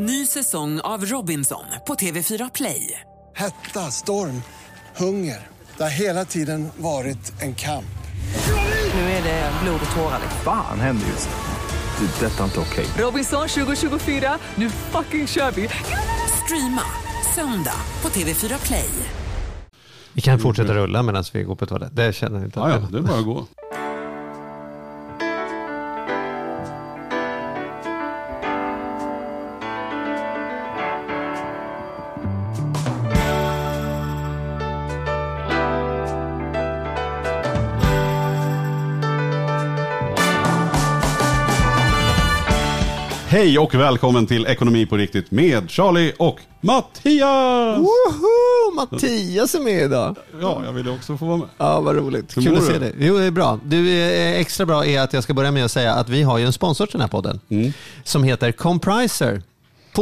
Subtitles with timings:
[0.00, 3.00] Ny säsong av Robinson på TV4 Play.
[3.36, 4.42] Hetta, storm,
[4.96, 5.46] hunger.
[5.76, 7.98] Det har hela tiden varit en kamp.
[8.94, 10.20] Nu är det blod och tårar.
[10.44, 12.06] Fan händer just nu.
[12.06, 12.26] Det.
[12.26, 12.86] Detta är inte okej.
[12.98, 15.68] Robinson 2024, nu fucking kör vi!
[16.44, 16.82] Streama
[17.34, 18.88] söndag på TV4 Play.
[20.12, 21.96] Vi kan fortsätta rulla medan vi går på toaletten.
[21.96, 22.60] Det känner jag inte.
[22.60, 23.46] Ja, ja, det är bara att gå.
[43.38, 47.78] Hej och välkommen till Ekonomi på riktigt med Charlie och Mattias!
[47.78, 48.74] Woho!
[48.74, 50.16] Mattias är med idag.
[50.40, 51.48] Ja, jag ville också få vara med.
[51.58, 52.36] Ja, vad roligt.
[52.36, 52.78] Hur Kul mår att se du?
[52.78, 52.94] dig.
[52.98, 53.60] Jo, det är bra.
[53.64, 56.38] Du, eh, extra bra är att jag ska börja med att säga att vi har
[56.38, 57.72] ju en sponsor till den här podden Mm.
[58.04, 59.42] som heter Compriser.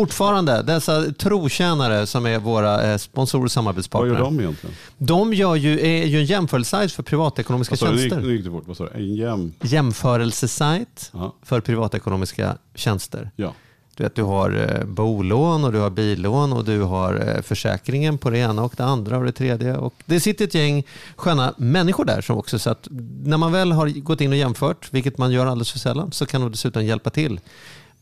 [0.00, 4.08] Fortfarande, dessa trotjänare som är våra eh, sponsorer och Vad samarbetspartner.
[4.14, 4.76] gör de egentligen?
[4.98, 8.20] De gör ju, är ju en jämförelsesajt för privatekonomiska Vad gick- tjänster.
[8.20, 8.64] Nu gick det fort.
[8.66, 8.90] Vad sa du?
[8.94, 9.52] En jäm...
[9.62, 11.34] Jämförelsesajt Ja.
[11.42, 13.30] för privatekonomiska tjänster.
[13.36, 13.52] Ja.
[13.96, 18.18] Du, vet, du har eh, bolån och du har billån och du har eh, försäkringen
[18.18, 19.76] på det ena och det andra och det tredje.
[19.76, 20.84] Och det sitter ett gäng
[21.16, 22.88] sköna människor där som också så att
[23.24, 26.26] när man väl har gått in och jämfört, vilket man gör alldeles för sällan, så
[26.26, 27.40] kan de dessutom hjälpa till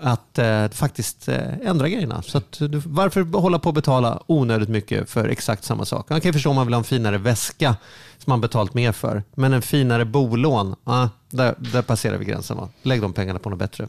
[0.05, 2.23] att eh, faktiskt eh, ändra grejerna.
[2.23, 6.09] Så att, du, varför hålla på att betala onödigt mycket för exakt samma sak?
[6.09, 7.77] Man kan ju förstå om man vill ha en finare väska
[8.19, 9.23] som man betalt mer för.
[9.35, 12.57] Men en finare bolån, ah, där, där passerar vi gränsen.
[12.57, 12.69] Va?
[12.83, 13.87] Lägg de pengarna på något bättre.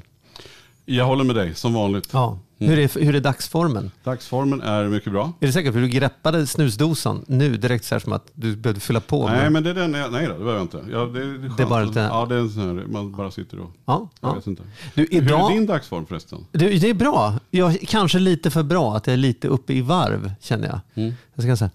[0.86, 2.10] Jag håller med dig, som vanligt.
[2.12, 2.40] Ja.
[2.58, 3.92] Hur, är, hur är dagsformen?
[4.04, 5.34] Dagsformen är mycket bra.
[5.40, 8.82] Är det säkert för du greppade snusdosan nu direkt så här som att du behövde
[8.82, 9.28] fylla på?
[9.28, 10.84] Nej, med- men det är den jag, nej då, det behöver jag inte.
[10.92, 11.60] Ja, det, det, är skönt.
[11.60, 13.72] är bara lite- Ja, det är en sån här, man bara sitter och...
[13.86, 14.34] ja, Jag ja.
[14.36, 14.64] vet inte.
[14.94, 16.46] Du, Hur är idag, din dagsform förresten?
[16.52, 17.34] du, det är bra.
[17.52, 20.80] Jag, kanske lite för bra att jag är lite uppe i varv känner jag.
[21.04, 21.14] Mm.
[21.34, 21.72] Jag ska säga,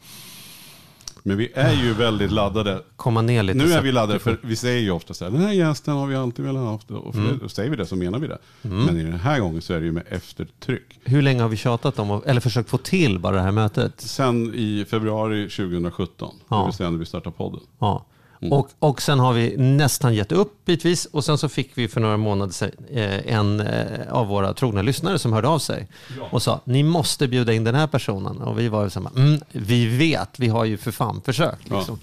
[1.22, 2.82] Men vi är ju väldigt laddade.
[2.96, 3.58] komma ner lite.
[3.58, 6.06] Nu är vi laddade, för vi säger ju ofta så här, den här gästen har
[6.06, 6.70] vi alltid velat ha.
[6.72, 6.90] haft.
[6.90, 7.48] Och, Mm.
[7.48, 8.38] säger vi det så menar vi det.
[8.62, 10.98] Men i den här gången så är det ju med eftertryck.
[11.04, 14.00] Hur länge har vi tjatat om, eller försökt få till bara det här mötet?
[14.00, 16.56] Sen i februari 2017, Ja.
[16.58, 17.60] det vill säga när vi startade podden.
[17.78, 18.06] Ja.
[18.40, 18.52] Mm.
[18.52, 22.00] Och, och sen har vi nästan gett upp bitvis och sen så fick vi för
[22.00, 25.88] några månader sedan eh, en eh, av våra trogna lyssnare som hörde av sig
[26.30, 29.40] och sa ni måste bjuda in den här personen och vi var ju här, mm,
[29.52, 31.66] vi vet, vi har ju för fan försökt.
[31.70, 31.78] Ja.
[31.78, 31.98] Liksom.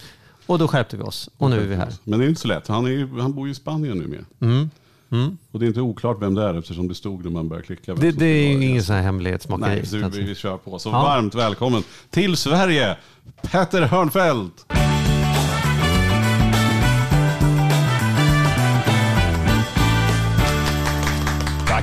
[0.46, 1.94] Och då skärpte vi oss och nu är vi här.
[2.04, 2.68] Men det är inte så lätt.
[2.68, 4.22] Han, är han bor ju i Spanien numera.
[4.42, 4.70] Mm.
[5.12, 5.38] Mm.
[5.52, 7.96] Och det är inte oklart vem det är eftersom det stod när man började klicka.
[7.96, 9.76] Det, det är ingen sån här hemlighetsmakeri.
[9.76, 10.80] Nej, så vi, vi kör på.
[10.80, 11.04] Så Ja.
[11.04, 12.98] varmt välkommen till Sverige,
[13.42, 14.66] Petter Hörnfeldt.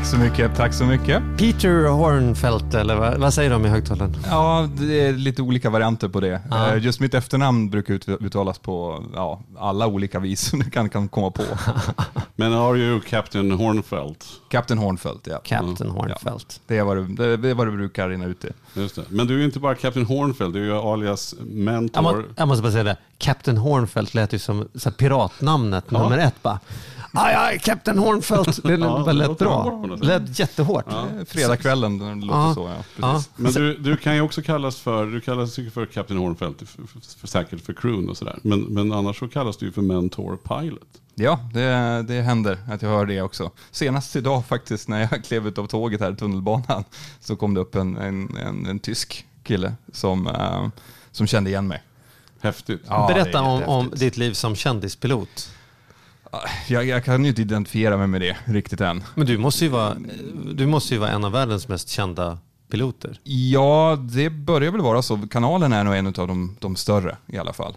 [0.05, 1.23] Tack så mycket, tack så mycket.
[1.39, 4.17] Peter Hornfeldt, eller vad, vad säger de i högtalaren?
[4.31, 6.41] Ja, det är lite olika varianter på det.
[6.51, 6.73] Ja.
[6.75, 10.89] Eh, Just mitt efternamn brukar ut- uttalas på ja, alla olika vis som du kan,
[10.89, 11.43] kan komma på.
[12.37, 14.27] Men har ju Captain Hornfeldt.
[14.51, 15.41] Captain Hornfeldt, ja.
[15.45, 16.61] Captain Hornfeldt.
[16.67, 18.49] Det är vad du, det, det är vad du brukar rinna ut i.
[18.75, 19.03] Just det.
[19.09, 22.03] Men du är ju inte bara Captain Hornfeldt, du är ju alias Jag, mentor.
[22.03, 26.03] må, jag måste bara säga det, Captain Hornfeldt lät ju som så här, piratnamnet Ja.
[26.03, 26.43] nummer ett.
[26.43, 26.59] Bara.
[27.17, 28.63] Aj, aj, Captain Hornfeldt.
[28.63, 29.97] Det Ja, lät låter hårt bra.
[29.97, 30.85] Det lät jättehårt.
[30.89, 31.07] Ja.
[31.29, 32.55] Fredagskvällen, det låter Ja.
[32.55, 32.85] så ja.
[32.97, 33.23] Ja.
[33.37, 36.83] Men du, du kan ju också kallas för, du kallas ju för Captain Hornfeldt, för,
[36.87, 38.39] för, för, säkert för crewn och sådär.
[38.43, 40.89] Men, men annars så kallas du ju för mentor pilot.
[41.15, 43.51] Ja, det, det händer att jag hör det också.
[43.71, 46.85] Senast idag faktiskt när jag klev ut av tåget här i tunnelbanan
[47.21, 50.69] så kom det upp en, en, en, en tysk kille som, eh,
[51.13, 51.83] som kände igen mig.
[52.41, 52.83] Häftigt.
[52.89, 55.51] Ja, Berätta om, om ditt liv som kändispilot.
[56.69, 59.05] Jag, jag kan ju inte identifiera mig med det riktigt än.
[59.15, 59.97] Men du måste, ju vara,
[60.55, 62.39] du måste ju vara en av världens mest kända
[62.71, 63.21] piloter.
[63.23, 65.19] Ja, det börjar väl vara så.
[65.31, 67.77] Kanalen är nog en av de, de större i alla fall.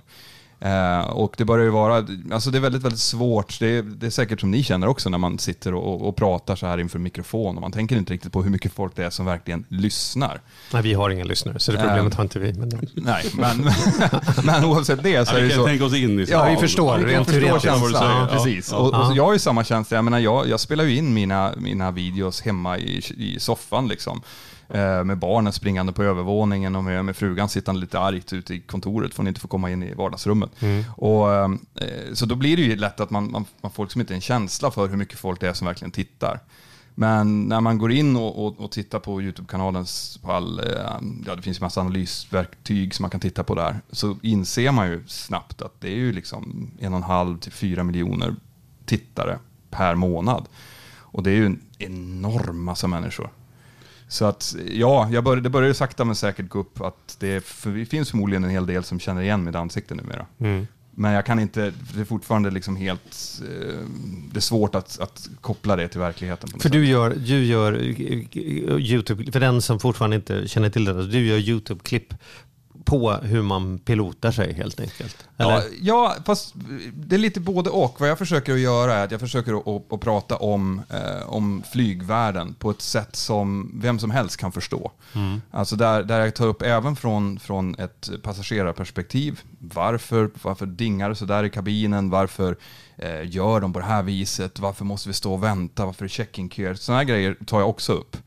[0.59, 3.59] Eh, och det börjar ju vara, alltså det är väldigt, väldigt svårt.
[3.59, 6.55] Det är, det är säkert som ni känner också när man sitter och, och pratar
[6.55, 9.09] så här inför mikrofon och man tänker inte riktigt på hur mycket folk det är
[9.09, 10.41] som verkligen lyssnar.
[10.73, 12.53] Nej, vi har inga lyssnare, så det problemet har inte vi.
[12.53, 13.69] Men Nej, men,
[14.43, 15.67] men oavsett det så Ja, är vi det kan så.
[15.67, 16.97] tänka oss in i Ja, vi förstår.
[16.97, 17.65] Vi kan Rent teoretiskt.
[17.81, 17.91] vad.
[17.93, 18.71] Ja, precis.
[18.71, 18.77] Ja.
[18.77, 19.97] Och, och så jag har ju samma känsla.
[19.97, 24.21] Jag, menar, jag, jag spelar ju in mina, mina videos hemma i, i soffan liksom.
[24.69, 28.59] Eh, med barnen springande på övervåningen och med, med frugan sittande lite argt ute i
[28.59, 30.49] kontoret för hon inte får komma in i vardagsrummet.
[30.95, 31.49] Och, eh,
[32.13, 34.71] så då blir det ju lätt att man, man, man får liksom inte en känsla
[34.71, 36.39] för hur mycket folk det är som verkligen tittar.
[36.99, 40.65] Men när man går in och, och, och tittar på YouTube-kanalens, på all, eh,
[41.25, 44.87] ja det finns ju massa analysverktyg som man kan titta på där, så inser man
[44.87, 48.35] ju snabbt att det är ju liksom en och en halv till fyra miljoner
[48.85, 49.39] tittare
[49.69, 50.47] per månad.
[50.97, 53.29] Och det är ju en enorm massa människor.
[54.07, 57.69] Så att ja, jag började, det började sakta men säkert gå upp att det, för
[57.69, 60.25] det finns förmodligen en hel del som känner igen mitt ansikte numera.
[60.39, 60.67] Mm.
[60.99, 63.79] Men jag kan inte, det är fortfarande liksom helt, eh,
[64.31, 66.49] det är svårt att, att koppla det till verkligheten.
[66.49, 66.71] För sätt.
[66.71, 71.27] du gör, du gör eh, YouTube, för den som fortfarande inte känner till det, du
[71.27, 72.13] gör YouTube-klipp
[72.87, 75.27] på hur man pilotar sig helt enkelt.
[75.37, 75.51] Eller?
[75.51, 76.53] Ja, ja, fast
[76.93, 77.99] det är lite både och.
[77.99, 81.63] Vad jag försöker att göra är att jag försöker att, att, prata om, eh, om
[81.71, 84.91] flygvärlden på ett sätt som vem som helst kan förstå.
[85.51, 89.41] Alltså där, där jag tar upp även från, från ett passagerarperspektiv.
[89.59, 92.09] Varför, varför dingar det sådär i kabinen?
[92.09, 92.57] Varför
[92.97, 94.59] eh, gör de på det här viset?
[94.59, 95.85] Varför måste vi stå och vänta?
[95.85, 96.73] Varför är check-in-köer?
[96.73, 98.17] Sådana här grejer tar jag också upp.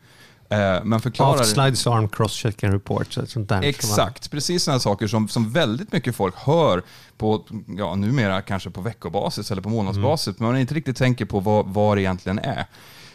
[0.50, 1.40] Eh, men förklarar...
[1.40, 3.12] Aft slides arm cross-check and report.
[3.12, 3.62] Så sånt där.
[3.62, 6.82] Exakt, precis sådana saker som, som väldigt mycket folk hör
[7.18, 7.44] på,
[7.78, 11.66] ja numera kanske på veckobasis eller på månadsbasis, men man inte riktigt tänker på vad,
[11.66, 12.66] vad det egentligen är.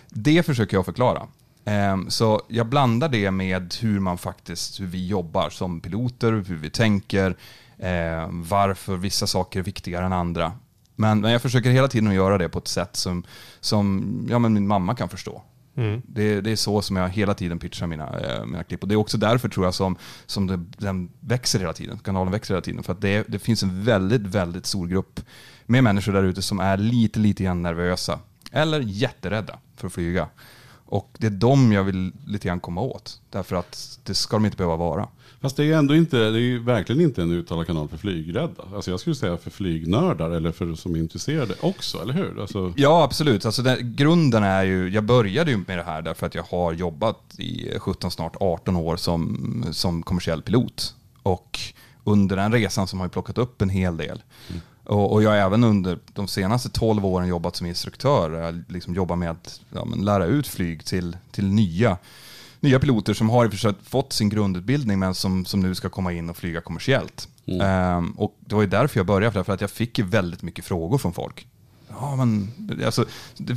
[0.09, 1.27] Det försöker jag förklara.
[1.65, 6.55] Ehm, Så jag blandar det med hur man faktiskt, hur vi jobbar som piloter, hur
[6.55, 7.35] vi tänker,
[7.79, 10.51] ehm, varför vissa saker är viktigare än andra.
[10.95, 13.23] Men, men jag försöker hela tiden att göra det på ett sätt som,
[13.59, 15.41] som ja, men min mamma kan förstå.
[15.77, 16.01] Mm.
[16.06, 18.81] Det, det är så som jag hela tiden pitchar mina, eh, mina klipp.
[18.83, 19.95] Och det är också därför tror jag som,
[20.25, 22.00] som det, den växer hela tiden.
[22.00, 22.83] Kanalen växer hela tiden.
[22.83, 25.19] För att det, det finns en väldigt, väldigt stor grupp
[25.66, 28.19] med människor där ute som är lite, lite grann nervösa.
[28.51, 30.27] Eller jätterädda för att flyga.
[30.86, 33.21] Och det är dem jag vill lite grann komma åt.
[33.30, 35.07] Därför att det ska de inte behöva vara.
[35.41, 37.97] Fast det är ju ändå inte, det är ju verkligen inte en uttalad kanal för
[37.97, 38.63] flygrädda.
[38.75, 42.41] Alltså jag skulle säga för flygnördar eller för som är intresserade också, eller hur?
[42.41, 43.45] Alltså, Ja, absolut.
[43.45, 46.73] Alltså den, grunden är ju, jag började ju med det här därför att jag har
[46.73, 50.95] jobbat i 17, snart 18 år som, som kommersiell pilot.
[51.23, 51.59] Och
[52.03, 54.21] under den resan som har jag plockat upp en hel del.
[54.83, 58.31] Och, och jag har även under de senaste 12 åren jobbat som instruktör.
[58.31, 61.97] Jag liksom jobbar med att ja, lära ut flyg till, till nya,
[62.60, 65.75] nya piloter som har i och för sig fått sin grundutbildning men som, som nu
[65.75, 67.28] ska komma in och flyga kommersiellt.
[67.62, 70.66] Ehm, och det var ju därför jag började, för att jag fick ju väldigt mycket
[70.66, 71.48] frågor från folk.
[71.90, 72.52] Ja, men
[72.86, 73.06] alltså,
[73.38, 73.56] det,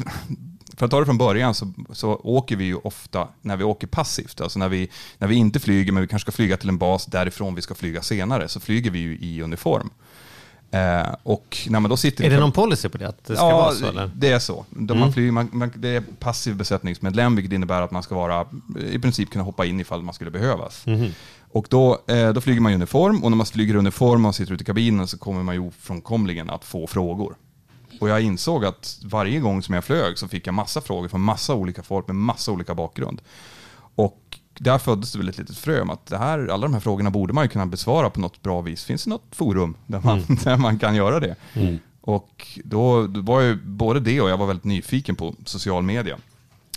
[0.77, 3.87] för att ta det från början så, så åker vi ju ofta när vi åker
[3.87, 4.41] passivt.
[4.41, 7.07] Alltså när vi, när vi inte flyger, men vi kanske ska flyga till en bas
[7.07, 9.91] därifrån vi ska flyga senare, så flyger vi ju i uniform.
[10.71, 13.09] Eh, och när man då sitter Är det någon policy på det?
[13.09, 13.87] Att det ska vara så?
[13.87, 14.11] Eller?
[14.15, 14.65] det är så.
[14.71, 18.47] Då man flyger, man, man, det är passiv besättningsmedlem, vilket innebär att man ska vara,
[18.91, 20.85] i princip kunna hoppa in ifall man skulle behövas.
[21.53, 24.35] Och då, eh, då flyger man i uniform och när man flyger i uniform och
[24.35, 27.37] sitter ute i kabinen så kommer man ju ofrånkomligen att få frågor.
[28.01, 31.21] Och jag insåg att varje gång som jag flög så fick jag massa frågor från
[31.21, 33.21] massa olika folk med massa olika bakgrund.
[33.95, 36.81] Och där föddes det väl ett litet frö om att det här, alla de här
[36.81, 38.85] frågorna borde man ju kunna besvara på något bra vis.
[38.85, 41.37] Finns det något forum där man, där man kan göra det?
[42.01, 46.19] Och då, då var ju både det och jag var väldigt nyfiken på social media.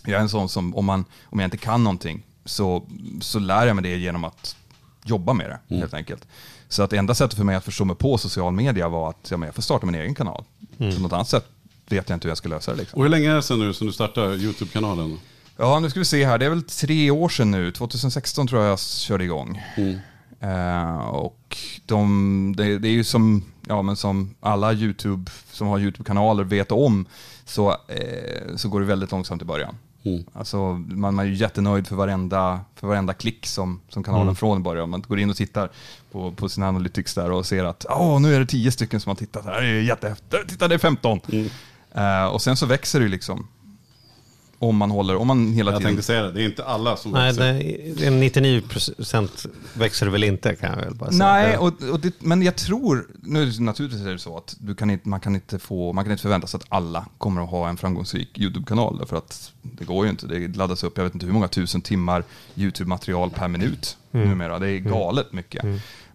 [0.06, 2.88] Jag är en sån som, om, man, om jag inte kan någonting, så,
[3.22, 4.56] så lär jag mig det genom att
[5.06, 6.28] jobba med det, helt enkelt.
[6.70, 9.38] Så att enda sättet för mig att förstå mig på social media var att ja,
[9.38, 10.44] men jag får starta min egen kanal.
[10.78, 11.46] På något annat sätt
[11.90, 12.78] vet jag inte hur jag ska lösa det.
[12.78, 12.98] Liksom.
[12.98, 15.20] och hur länge är det sedan nu som du startade YouTube-kanalen?
[15.62, 16.38] Ja, nu ska vi se här.
[16.38, 17.72] Det är väl tre år sedan nu.
[17.72, 19.62] 2016 tror jag jag körde igång.
[20.40, 25.80] Eh, och de, det, det är ju som, ja, men som alla YouTube, som har
[25.80, 27.06] YouTube-kanaler vet om,
[27.46, 29.76] så, eh, så går det väldigt långsamt i början.
[30.34, 34.58] Alltså, man, man är ju jättenöjd för varenda, för varenda klick som, som kanalen får
[34.58, 34.90] i början.
[34.90, 35.70] Man går in och tittar
[36.12, 39.10] på, på sina analytics där och ser att Åh, nu är det tio stycken som
[39.10, 39.46] har tittat.
[39.46, 40.50] Det är jättehäftigt.
[40.50, 41.20] Titta, det är 15.
[41.96, 43.48] Eh, och sen så växer det ju liksom.
[44.62, 45.90] Om man håller, om man hela Jag tiden...
[45.90, 48.06] tänkte säga det, det är inte alla som Nej, växer.
[48.08, 51.26] är 99 procent växer det väl inte kan jag väl bara säga.
[51.26, 54.56] Nej, och, och det, men jag tror, nu är det, naturligtvis är det så att
[54.60, 57.44] du kan inte, man, kan inte få, man kan inte förvänta sig att alla kommer
[57.44, 58.98] att ha en framgångsrik YouTube-kanal.
[58.98, 60.28] Därför att det går ju inte.
[60.28, 62.24] Det laddas upp, jag vet inte hur många tusen timmar
[62.56, 64.60] YouTube-material per minut numera.
[64.60, 65.66] Det är galet mycket.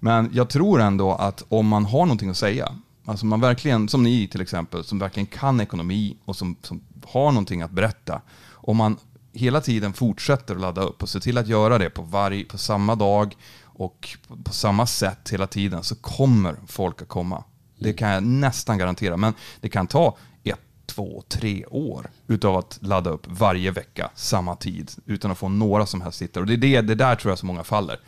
[0.01, 2.73] Men jag tror ändå att om man har någonting att säga,
[3.07, 7.33] alltså man verkligen, som ni till exempel, som verkligen kan ekonomi och som, som har
[7.33, 8.21] någonting att berätta.
[8.53, 8.97] Om man
[9.33, 12.59] hela tiden fortsätter att ladda upp och se till att göra det på, varje, på
[12.59, 17.45] samma dag och på, på samma sätt hela tiden så kommer folk att komma.
[17.79, 19.17] Det kan jag nästan garantera.
[19.17, 24.57] Men det kan ta ett, två, tre år utav att ladda upp varje vecka, samma
[24.57, 26.43] tid, utan att få några som helst tittare.
[26.43, 28.01] Och det är det, det där tror jag så många faller.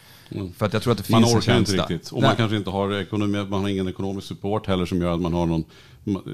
[0.57, 1.87] För att jag tror att det Man finns en orkar inte känsla.
[1.87, 2.11] riktigt.
[2.13, 2.29] Och Nej.
[2.29, 5.33] man kanske inte har ekonomi, man har ingen ekonomisk support heller som gör att man
[5.33, 5.65] har någon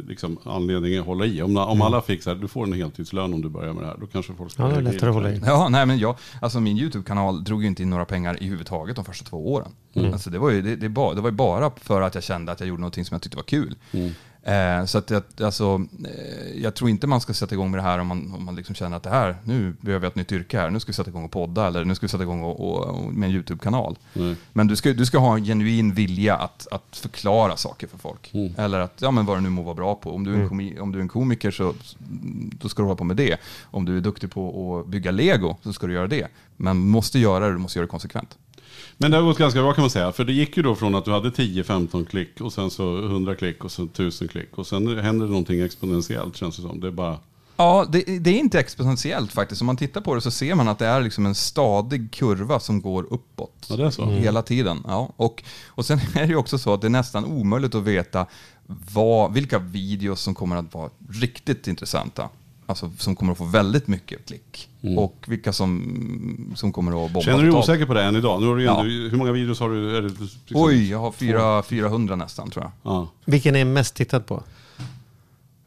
[0.08, 1.42] liksom, anledning att hålla i.
[1.42, 3.86] Om, om alla fick så här, du får en heltidslön om du börjar med det
[3.86, 5.40] här, då kanske folk ska Ja, det är lättare att hålla i.
[5.46, 8.96] Ja, nej men jag, alltså min YouTube-kanal drog ju inte in några pengar i huvudtaget
[8.96, 9.68] de första två åren.
[10.12, 12.52] Alltså det, var ju, det, det, bara, det var ju bara för att jag kände
[12.52, 13.74] att jag gjorde någonting som jag tyckte var kul.
[14.46, 17.82] Eh, så att, att, alltså, eh, jag tror inte man ska sätta igång med det
[17.82, 20.32] här om man, om man liksom känner att det här, nu behöver jag ett nytt
[20.32, 22.42] yrke här, nu ska vi sätta igång och podda eller nu ska vi sätta igång
[22.42, 23.98] och, och, och med en YouTube-kanal.
[24.12, 24.36] Nej.
[24.52, 28.34] Men du ska, du ska ha en genuin vilja att, att förklara saker för folk.
[28.34, 28.52] Mm.
[28.56, 30.14] Eller att, ja men vad du nu må vara bra på.
[30.14, 31.74] Om du är en, komi, om du är en komiker så
[32.58, 33.36] då ska du hålla på med det.
[33.62, 36.26] Om du är duktig på att bygga lego så ska du göra det.
[36.56, 38.38] Men måste göra det, du måste göra det konsekvent.
[38.97, 40.12] Men det har gått ganska bra kan man säga.
[40.12, 43.35] För det gick ju då från att du hade 10-15 klick och sen så 100
[43.35, 44.59] klick och så 1000 klick.
[44.59, 46.81] Och sen händer det någonting exponentiellt känns det som.
[46.81, 47.19] Det är bara...
[47.57, 49.62] Ja, det, det är inte exponentiellt faktiskt.
[49.62, 52.61] Om man tittar på det så ser man att det är liksom en stadig kurva
[52.61, 53.66] som går uppåt.
[53.69, 54.07] Ja, det är så.
[54.07, 54.83] Hela tiden.
[54.87, 55.12] Ja.
[55.16, 58.26] Och, och sen är det ju också så att det är nästan omöjligt att veta
[58.66, 62.28] vad, vilka videos som kommer att vara riktigt intressanta.
[62.66, 64.68] Alltså som kommer att få väldigt mycket klick.
[64.99, 68.40] Och vilka som, som kommer att bomba Känner du dig osäker på det än idag?
[68.40, 68.71] Nu har du Ja.
[68.80, 69.97] ändå, Hur många videos har du?
[69.97, 72.92] Är det liksom, Oj, jag har fyra, 400 nästan tror jag.
[72.92, 73.09] Ja.
[73.25, 74.42] Vilken är mest tittad på?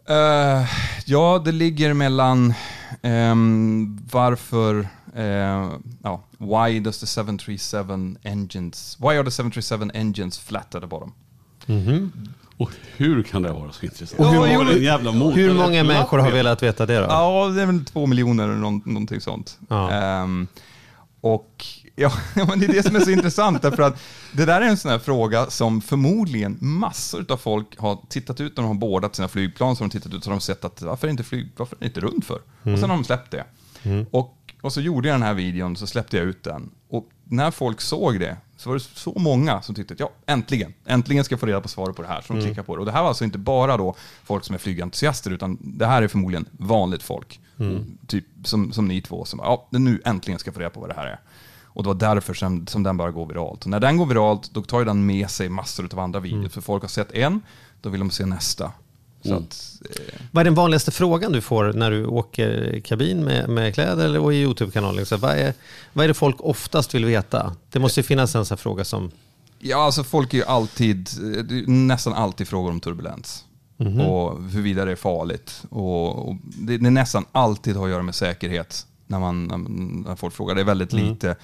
[0.09, 0.65] Eh,
[1.05, 2.53] ja, det ligger mellan
[3.01, 5.71] ehm, varför, eh,
[6.03, 11.11] ja, why does the 737 engines, why are the 737 engines flat at the bottom?
[12.57, 14.19] Och hur kan det vara så intressant?
[14.19, 15.11] Och hur många- jävla?
[15.11, 17.05] Hur många människor har velat veta det då?
[17.09, 19.57] Ja, det är väl två miljoner eller någon, någonting sånt.
[19.69, 19.91] Ja.
[19.91, 20.47] Ehm,
[21.21, 24.01] och ja, men det är det som är så intressant, därför att
[24.33, 28.57] det där är en sån här fråga som förmodligen massor av folk har tittat ut
[28.57, 30.81] när de har bordat sina flygplan, så har de tittat ut och de sett att
[30.81, 32.35] varför är inte, flyg, varför är det inte runt för?
[32.35, 33.43] Och sen har de släppt det.
[34.11, 36.69] Och, och så gjorde jag den här videon, så släppte jag ut den.
[36.89, 40.73] Och när folk såg det, så var det så många som tyckte att ja, äntligen,
[40.85, 42.21] äntligen ska jag få reda på svaret på det här.
[42.21, 42.79] Så de klickar på det.
[42.79, 46.01] Och det här var alltså inte bara då folk som är flygentusiaster, utan det här
[46.01, 47.39] är förmodligen vanligt folk.
[48.07, 50.89] Typ som, som ni två, som ja, nu äntligen ska jag få reda på vad
[50.89, 51.19] det här är.
[51.63, 53.63] Och det var därför som, som den bara går viralt.
[53.63, 56.53] Och när den går viralt, då tar ju den med sig massor av andra videos.
[56.53, 57.41] För folk har sett en,
[57.81, 58.71] då vill de se nästa.
[59.27, 63.49] Så att, eh, Vad är den vanligaste frågan du får när du åker kabin med,
[63.49, 65.05] med kläder eller och i YouTube-kanalen?
[65.05, 65.53] Så vad, är,
[65.93, 67.55] vad är det folk oftast vill veta?
[67.71, 69.11] Det måste ju finnas en sån här fråga som...
[69.59, 71.09] Ja, alltså folk är ju alltid,
[71.67, 73.43] nästan alltid frågor om turbulens.
[73.79, 75.63] Och huruvida det är farligt.
[75.69, 79.57] Och, och det, det är nästan alltid har att göra med säkerhet när, man, när,
[80.07, 80.55] när folk frågar.
[80.55, 81.35] Det är väldigt lite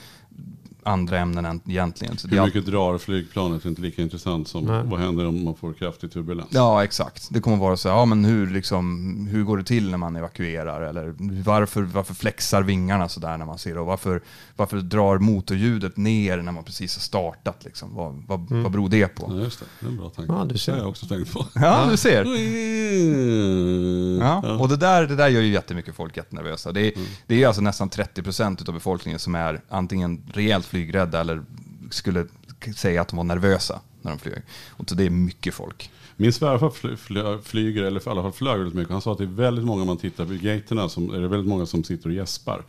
[0.86, 2.18] andra ämnen än egentligen.
[2.18, 4.82] Så det är Hur all- mycket drar flygplanet är inte lika intressant som Nej.
[4.86, 6.48] vad händer om man får kraftig turbulens.
[6.52, 7.28] Ja, exakt.
[7.32, 10.16] Det kommer vara så här, ja men hur, liksom, hur går det till när man
[10.16, 10.82] evakuerar?
[10.82, 11.14] Eller
[11.44, 13.80] varför, varför flexar vingarna sådär när man ser det?
[13.80, 14.22] Och varför,
[14.56, 17.66] varför drar motorljudet ner när man precis har startat?
[17.66, 17.96] Liksom?
[17.96, 19.32] Vad, vad, vad beror det på?
[19.38, 19.66] Ja, just det.
[19.80, 20.34] Det är en bra tanke.
[20.34, 20.72] Ja, du ser.
[20.72, 21.46] Det har jag också tänkt på.
[21.56, 22.26] Ja, du ser.
[24.20, 24.58] Ja.
[24.60, 26.72] Och det där, det där gör ju jättemycket folk jättenervösa.
[26.72, 26.94] Det är,
[27.28, 31.44] det är alltså nästan 30% av befolkningen som är antingen rejält flygrädda eller
[31.90, 32.26] skulle
[32.76, 34.42] säga att de var nervösa när de flög.
[34.70, 35.90] Och så det är mycket folk.
[36.16, 38.92] Min svärfar fly, fly, flyger, eller i alla fall flög väldigt mycket.
[38.92, 41.28] Han sa att det är väldigt många, om man tittar på gaterna, som, är det
[41.28, 42.64] väldigt många som sitter och gäspar.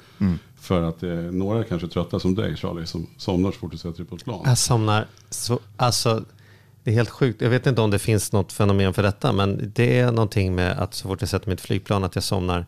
[0.60, 3.78] För att är några är kanske trötta som dig Charlie, som somnar så fort du
[3.78, 4.42] sätter dig på ett plan.
[4.44, 5.58] Jag somnar så...
[5.76, 6.24] Alltså,
[6.84, 7.42] det är helt sjukt.
[7.42, 10.78] Jag vet inte om det finns något fenomen för detta, men det är någonting med
[10.78, 12.66] att så fort jag sätter mig i ett flygplan att jag somnar.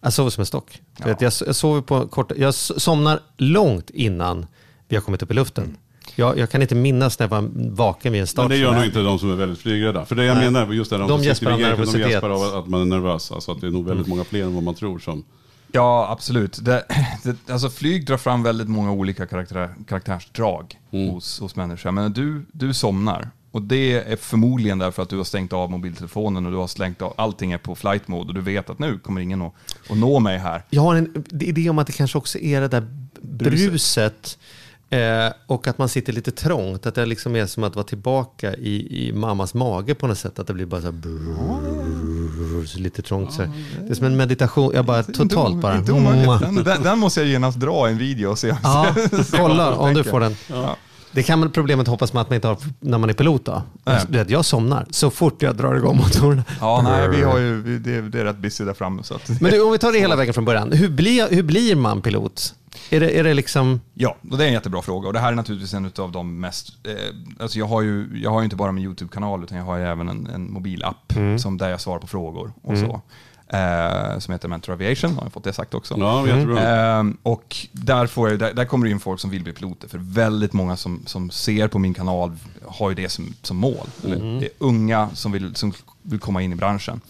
[0.00, 0.82] Jag sover som en stock.
[1.04, 4.46] Vet, jag, jag, sover på kort, jag somnar långt innan
[4.88, 5.76] vi har kommit upp i luften.
[6.16, 8.42] Jag, jag kan inte minnas när jag var vaken vid en start.
[8.42, 10.04] Men det gör nog inte de som är väldigt flygrädda.
[10.04, 10.50] För det jag Nej.
[10.50, 12.10] menar, just det, de, De som sitter gäspar av vid gaten, de nervositet.
[12.10, 13.32] gäspar av att man är nervös.
[13.32, 15.24] Alltså att det är nog väldigt många fler än vad man tror som...
[15.72, 16.64] Ja, absolut.
[16.64, 16.84] Det,
[17.22, 21.90] det, alltså flyg drar fram väldigt många olika karaktär, karaktärsdrag hos, hos människor.
[21.90, 23.30] Men du, du somnar.
[23.50, 27.02] Och det är förmodligen därför att du har stängt av mobiltelefonen och du har slängt
[27.02, 29.52] av, allting är på flight mode och du vet att nu kommer ingen att,
[29.90, 30.62] att nå mig här.
[30.70, 32.86] Jag har en idé om att det kanske också är det där
[33.20, 34.38] bruset
[34.94, 36.86] eh, och att man sitter lite trångt.
[36.86, 40.38] Att det liksom är som att vara tillbaka i, i mammas mage på något sätt.
[40.38, 43.32] Att det blir bara så här brrr, så lite trångt.
[43.32, 43.50] Så här.
[43.82, 44.72] Det är som en meditation.
[44.74, 45.76] Jag bara totalt bara...
[45.76, 46.64] Inte omöjligt.
[46.64, 48.56] Den, den, måste jag genast dra i en video och se.
[48.62, 48.94] Ja,
[49.30, 50.36] kolla om du får den.
[50.46, 50.76] Ja.
[51.14, 53.62] Det kan väl problemet hoppas man att man inte har när man är pilot då.
[54.08, 56.44] Du vet, jag somnar så fort jag drar igång motorerna.
[56.60, 59.02] Ja, nej, vi har ju, det, det är rätt busy där framme.
[59.02, 60.72] Så att, Men du, om vi tar det hela vägen från början.
[60.72, 62.54] Hur blir, hur blir man pilot?
[62.96, 63.80] Är det, är det liksom...
[63.94, 65.06] Ja, och det är en jättebra fråga.
[65.06, 66.86] Och det här är naturligtvis en av de mest...
[66.86, 66.94] Eh,
[67.40, 69.84] alltså jag, har ju, jag har ju inte bara min YouTube-kanal, utan jag har ju
[69.84, 73.00] även en, en mobilapp som där jag svarar på frågor och så.
[73.56, 75.94] Eh, som heter Mentor Aviation, har jag fått det sagt också.
[75.98, 76.60] Ja, jättebra.
[76.60, 79.88] Ehm, och där, får jag, där, där kommer det in folk som vill bli piloter,
[79.88, 82.36] för väldigt många som, som ser på min kanal
[82.66, 83.86] har ju det som, som mål.
[84.04, 85.72] Eller, Det är unga som vill, som
[86.02, 87.00] vill komma in i branschen.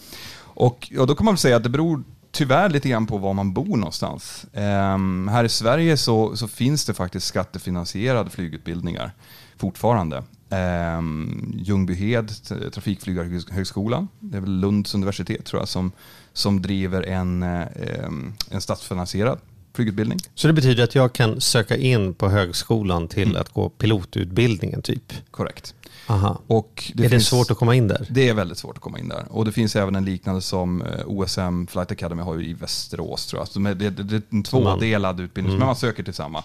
[0.56, 2.02] Och ja, då kan man väl säga att det beror
[2.34, 4.46] tyvärr lite grann på var man bor någonstans.
[4.52, 9.12] Um, här i Sverige så, så finns det faktiskt skattefinansierade flygutbildningar
[9.56, 10.22] fortfarande.
[10.50, 12.32] Ehm, um, Ljungbyhed,
[12.72, 15.92] Trafikflygarhögskolan, det är väl Lunds universitet tror jag, som,
[16.32, 19.38] som driver en, um, en statsfinansierad
[19.74, 20.18] flygutbildning.
[20.34, 23.40] Så det betyder att jag kan söka in på högskolan till Mm.
[23.40, 25.12] att gå pilotutbildningen typ?
[25.30, 25.74] Korrekt.
[26.06, 26.40] Aha.
[26.46, 28.06] Och är det finns- svårt att komma in där?
[28.10, 29.24] Det är väldigt svårt att komma in där.
[29.30, 33.40] Och det finns även en liknande som eh, OSM Flight Academy har i Västerås tror
[33.40, 33.48] jag.
[33.48, 35.58] Så de är- det, det, det är en tvådelad utbildning, Mm.
[35.58, 36.44] men man söker till samma.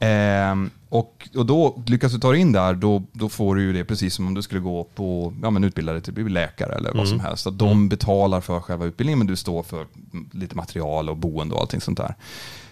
[0.00, 3.72] Ehm, och, och då lyckas du ta dig in där, då, då får du ju
[3.72, 6.72] det precis som om du skulle gå på, ja men utbilda dig till bli läkare
[6.72, 7.46] eller vad som helst.
[7.46, 11.54] Att de betalar för själva utbildningen, men du står för mm, lite material och boende
[11.54, 12.14] och allting sånt där.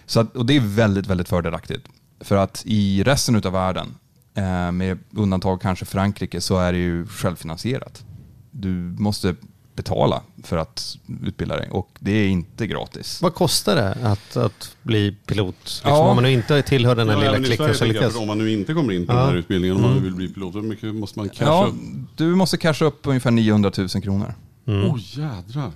[0.05, 1.87] Så att, och det är väldigt, väldigt fördelaktigt.
[2.19, 3.95] För att i resten av världen,
[4.35, 8.05] eh, med undantag kanske Frankrike, så är det ju självfinansierat.
[8.51, 9.35] Du måste
[9.77, 13.21] betala för att utbilda dig och det är inte gratis.
[13.21, 15.55] Vad kostar det att, att bli pilot?
[15.63, 15.97] Liksom, Ja.
[16.09, 18.15] Om man nu inte tillhör den här Ja, lilla klicken som jag, lyckas.
[18.15, 19.17] om man nu inte kommer in på Ja.
[19.19, 21.65] den här utbildningen, om man nu vill bli pilot, hur mycket måste man casha Ja,
[21.67, 21.75] upp?
[22.15, 24.33] du måste casha upp ungefär 900 000 kronor.
[24.67, 25.71] Åh oh, jädrar.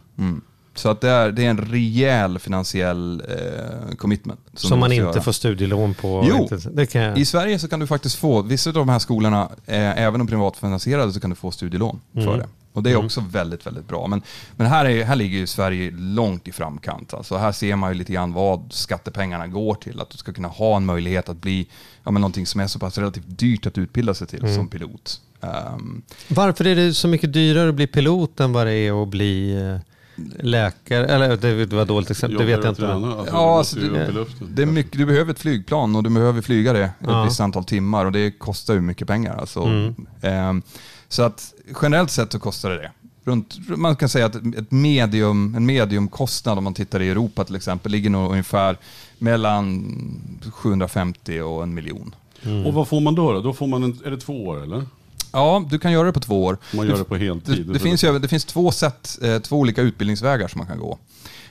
[0.76, 4.40] Så att det är, det är en rejäl finansiell eh, commitment.
[4.54, 5.22] Som, du man inte göra.
[5.22, 6.26] får studielån på?
[6.30, 6.38] Jo.
[6.42, 7.18] Inte, det kan jag.
[7.18, 10.28] I Sverige så kan du faktiskt få, vissa av de här skolorna, eh, även de
[10.28, 12.26] privatfinansierade, så kan du få studielån Mm.
[12.28, 12.48] för det.
[12.74, 14.08] Och det är också väldigt, väldigt bra.
[14.08, 14.22] Men,
[14.56, 17.14] men här, är, här ligger ju Sverige långt i framkant.
[17.14, 20.00] Alltså här ser man ju lite grann vad skattepengarna går till.
[20.02, 21.68] Att du ska kunna ha en möjlighet att bli
[22.04, 24.56] ja, men någonting som är så pass relativt dyrt att utbilda sig till Mm.
[24.56, 25.22] som pilot.
[25.42, 29.08] Ehm, Varför är det så mycket dyrare att bli pilot än vad det är att
[29.10, 29.78] bli eh,
[30.40, 31.06] läkare?
[31.08, 32.88] Eller det var ett dåligt exempel, det vet jag inte.
[32.94, 33.80] Alltså, Ja, ja, alltså,
[34.20, 37.22] alltså, det- är mycket, du behöver ett flygplan och du behöver flyga det Ja.
[37.24, 39.38] ett visst antal timmar och det kostar ju mycket pengar.
[39.38, 39.60] Alltså.
[39.64, 39.96] Mm.
[40.22, 40.62] Ehm,
[41.10, 42.92] så att generellt sett så kostar det det.
[43.24, 47.56] Runt, man kan säga att ett medium, en mediumkostnad om man tittar i Europa till
[47.56, 48.78] exempel ligger nog ungefär
[49.18, 49.96] mellan
[50.54, 52.16] 750 och en miljon.
[52.66, 53.32] Och vad får man då?
[53.32, 53.42] då?
[53.42, 54.86] Då får man en, är det två år eller?
[55.32, 56.58] Ja, du kan göra det på två år.
[56.76, 57.68] Man gör det på Det, heltid?
[57.74, 60.98] det, finns, ju, det finns två sätt, eh, två olika utbildningsvägar som man kan gå.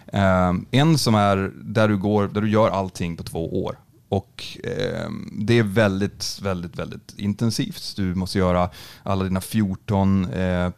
[0.06, 3.76] Eh, en som är där du, går, där du gör allting på två år.
[4.10, 7.96] Och eh, det är väldigt, väldigt, väldigt intensivt.
[7.96, 8.70] Du måste göra
[9.02, 10.70] alla dina 14 eh,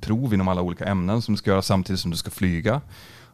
[0.00, 2.80] prov inom alla olika ämnen som du ska göra samtidigt som du ska flyga.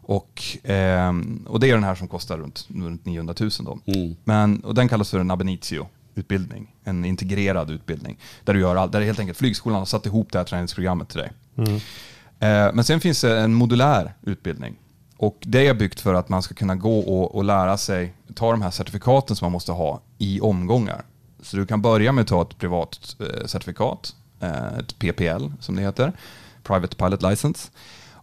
[0.07, 1.13] Och, eh,
[1.47, 3.79] och det är den här som kostar runt, runt 900 000 då.
[3.87, 4.17] Mm.
[4.25, 8.19] Men, och den kallas för en ab initio utbildning, en integrerad utbildning.
[8.45, 11.19] Där du gör all, där helt enkelt flygskolan har satt ihop det här träningsprogrammet till
[11.19, 11.33] dig.
[12.39, 14.77] Eh, men sen finns det en modulär utbildning.
[15.25, 18.51] Och det är byggt för att man ska kunna gå och, och lära sig, ta
[18.51, 21.03] de här certifikaten som man måste ha i omgångar.
[21.43, 25.77] Så du kan börja med att ta ett privat eh, certifikat, eh, ett PPL som
[25.77, 26.13] det heter,
[26.63, 27.71] Private Pilot License.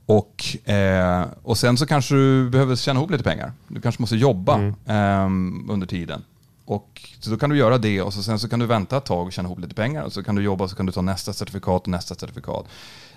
[0.05, 3.53] Och, eh, och sen så kanske du behöver tjäna ihop lite pengar.
[3.67, 6.23] Du kanske måste jobba ehm, under tiden.
[6.65, 9.05] Och så då kan du göra det och så sen så kan du vänta ett
[9.05, 10.03] tag och tjäna ihop lite pengar.
[10.03, 12.65] Och så kan du jobba och så kan du ta nästa certifikat och nästa certifikat.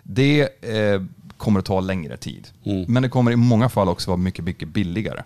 [0.03, 1.03] Det eh,
[1.37, 2.49] kommer att ta längre tid.
[2.89, 5.23] Men det kommer i många fall också vara mycket, mycket billigare.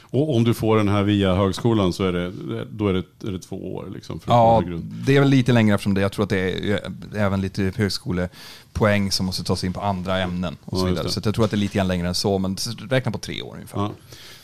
[0.00, 2.32] Och om du får den här via högskolan så är det,
[2.70, 4.20] då är det, är det två år liksom?
[4.26, 4.62] Ja,
[5.06, 6.00] det är väl lite längre eftersom det.
[6.00, 6.72] Jag tror att det är
[7.14, 10.56] eh, även lite högskolepoäng som måste tas in på andra ämnen.
[10.64, 11.08] Och så Ja, vidare.
[11.10, 12.56] Så jag tror att det är lite längre än så, men
[12.90, 13.78] räkna på tre år ungefär.
[13.78, 13.92] Ja.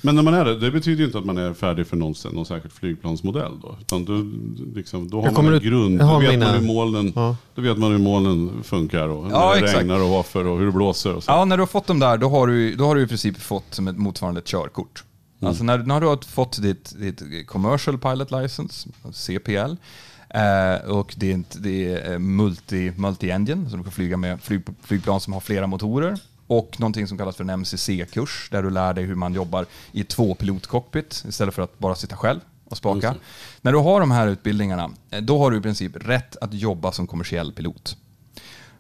[0.03, 2.15] Men när man är det, det betyder ju inte att man är färdig för någon,
[2.33, 3.77] någon särskild flygplansmodell då.
[3.81, 4.33] Utan du,
[4.75, 5.99] liksom, då har man en ut- grund.
[5.99, 7.37] Då vet, mina- man hur molnen, Ja.
[7.55, 9.79] då vet man hur molnen funkar och Ja, när det exakt.
[9.81, 11.31] regnar och varför och hur det blåser och så.
[11.31, 13.39] Ja, när du har fått dem där, då har du, då har du i princip
[13.41, 15.05] fått som ett motsvarande ett körkort.
[15.43, 19.77] Alltså när, när du har fått ditt, ditt commercial pilot license, CPL,
[20.31, 24.63] eh, och det är, inte- det är multi, multi-engine, så du kan flyga med flyg,
[24.83, 26.19] flygplan som har flera motorer.
[26.47, 30.05] Och någonting som kallas för en MCC-kurs, där du lär dig hur man jobbar i
[30.05, 33.07] två pilotcockpit istället för att bara sitta själv och spaka.
[33.07, 33.21] Just
[33.61, 36.93] När du har de här utbildningarna, eh, då har du i princip rätt att jobba
[36.93, 37.97] som kommersiell pilot.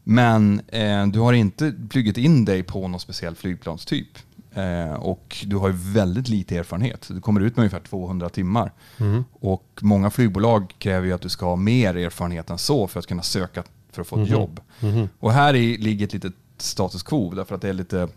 [0.05, 4.19] Men eh, du har inte pluggat in dig på någon speciell flygplanstyp.
[4.55, 7.09] Eh, och du har ju väldigt lite erfarenhet.
[7.11, 8.73] Du kommer ut med ungefär 200 timmar.
[9.41, 13.07] Och många flygbolag kräver ju att du ska ha mer erfarenhet än så för att
[13.07, 14.61] kunna söka för att få ett jobb.
[15.19, 18.09] Och här i, ligger ett litet status quo därför att det är lite,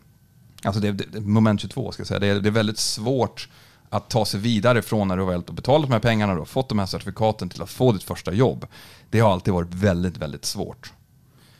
[0.63, 2.19] alltså det är, det moment 22 ska jag säga.
[2.19, 3.49] Det är, det är väldigt svårt
[3.89, 6.69] att ta sig vidare från när du har väl betalat de här pengarna och fått
[6.69, 8.65] de här certifikaten till att få ditt första jobb.
[9.09, 10.93] Det har alltid varit väldigt, väldigt svårt.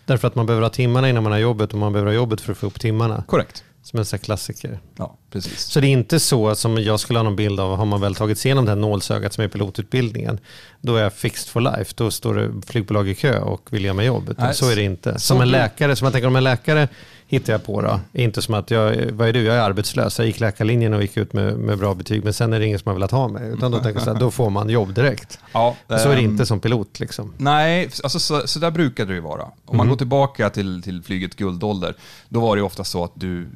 [0.05, 2.41] Därför att man behöver ha timmarna innan man har jobbet och man behöver ha jobbet
[2.41, 3.23] för att få upp timmarna.
[3.27, 3.63] Korrekt.
[3.89, 4.79] Som en sån här klassiker.
[4.97, 5.59] Ja, precis.
[5.59, 8.15] Så det är inte så som jag skulle ha någon bild av, har man väl
[8.15, 10.39] tagit sig igenom det här nålsögat som är pilotutbildningen,
[10.81, 11.93] då är jag fixed for life.
[11.95, 14.35] Då står det flygbolag i kö och vill göra mig jobb.
[14.53, 15.19] Så är det inte.
[15.19, 16.87] Som en läkare, som jag tänker om en läkare
[17.29, 17.99] hittar jag på då.
[18.13, 20.19] Inte som att jag, vad är du, jag är arbetslös.
[20.19, 22.79] Jag gick läkarlinjen och gick ut med, med bra betyg, men sen är det ingen
[22.79, 23.49] som har velat ha mig.
[23.49, 25.39] Utan då tänker jag så här, då får man jobb direkt.
[25.51, 27.33] Ja, Så är det ehm, inte som pilot liksom.
[27.37, 29.45] Nej, alltså så, så där brukade det ju vara.
[29.65, 31.95] Om man går tillbaka till, till flyget guldålder,
[32.29, 33.47] då var det ofta så att du,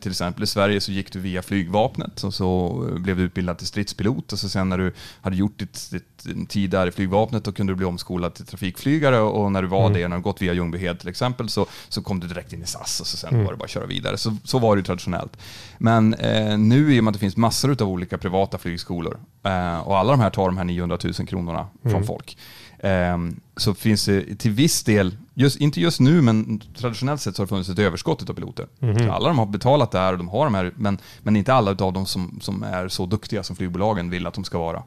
[0.00, 3.66] till exempel i Sverige så gick du via flygvapnet och så blev du utbildad till
[3.66, 7.52] stridspilot och så sen när du hade gjort ditt, ditt tid där i flygvapnet då
[7.52, 10.52] kunde du bli omskolad till trafikflygare och när du var det, när du gått via
[10.52, 13.52] Ljungbyhed till exempel, så, så kom du direkt in i SAS och så sen var
[13.52, 14.16] det bara att köra vidare.
[14.16, 15.36] Så, så var det ju traditionellt.
[15.78, 19.78] Men eh, nu i och med att det finns massor av olika privata flygskolor eh,
[19.78, 22.38] och alla de här tar de här 900 000 kronorna från folk.
[22.80, 27.42] Ehm, så finns det till viss del, just, inte just nu, men traditionellt sett så
[27.42, 28.66] har det funnits ett överskott av piloter.
[29.06, 31.54] Så alla de har betalat det här och de har de här, men, men inte
[31.54, 34.82] alla av dem som, som är så duktiga som flygbolagen vill att de ska vara.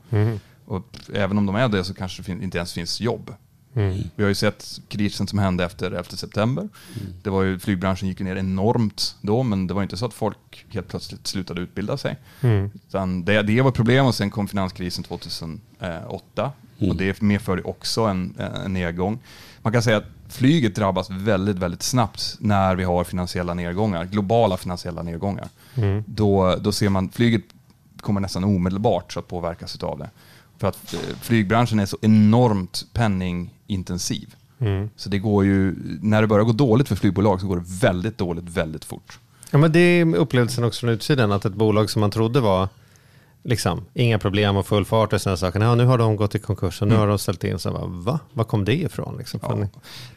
[0.65, 3.33] Och även om de är det så kanske det inte ens finns jobb.
[4.15, 6.69] Vi har ju sett krisen som hände efter 11 september.
[7.23, 10.65] Det var ju, flygbranschen gick ner enormt då, men det var inte så att folk
[10.69, 12.17] helt plötsligt slutade utbilda sig.
[12.88, 18.36] Utan det, det var problem och sen kom finanskrisen 2008 och det medförde också en,
[18.38, 19.19] en nedgång.
[19.62, 24.57] Man kan säga att flyget drabbas väldigt, väldigt snabbt när vi har finansiella nedgångar, globala
[24.57, 25.49] finansiella nedgångar.
[26.05, 27.43] Då, då ser man, flyget
[28.01, 30.10] kommer nästan omedelbart så att påverkas av det.
[30.57, 32.86] För att eh, flygbranschen är så enormt
[33.71, 34.36] penningintensiv.
[34.95, 38.17] Så det går ju, när det börjar gå dåligt för flygbolag så går det väldigt
[38.17, 39.19] dåligt väldigt fort.
[39.51, 42.69] Ja, men det är upplevelsen också från utsidan, att ett bolag som man trodde var
[43.43, 45.60] liksom, inga problem och full fart och sådana saker.
[45.60, 47.60] Ja, nu har de gått i konkurs och nu har de ställt in.
[47.60, 48.19] Så bara, va?
[48.34, 49.17] Var kom det ifrån?
[49.17, 49.39] Liksom?
[49.43, 49.58] Ja.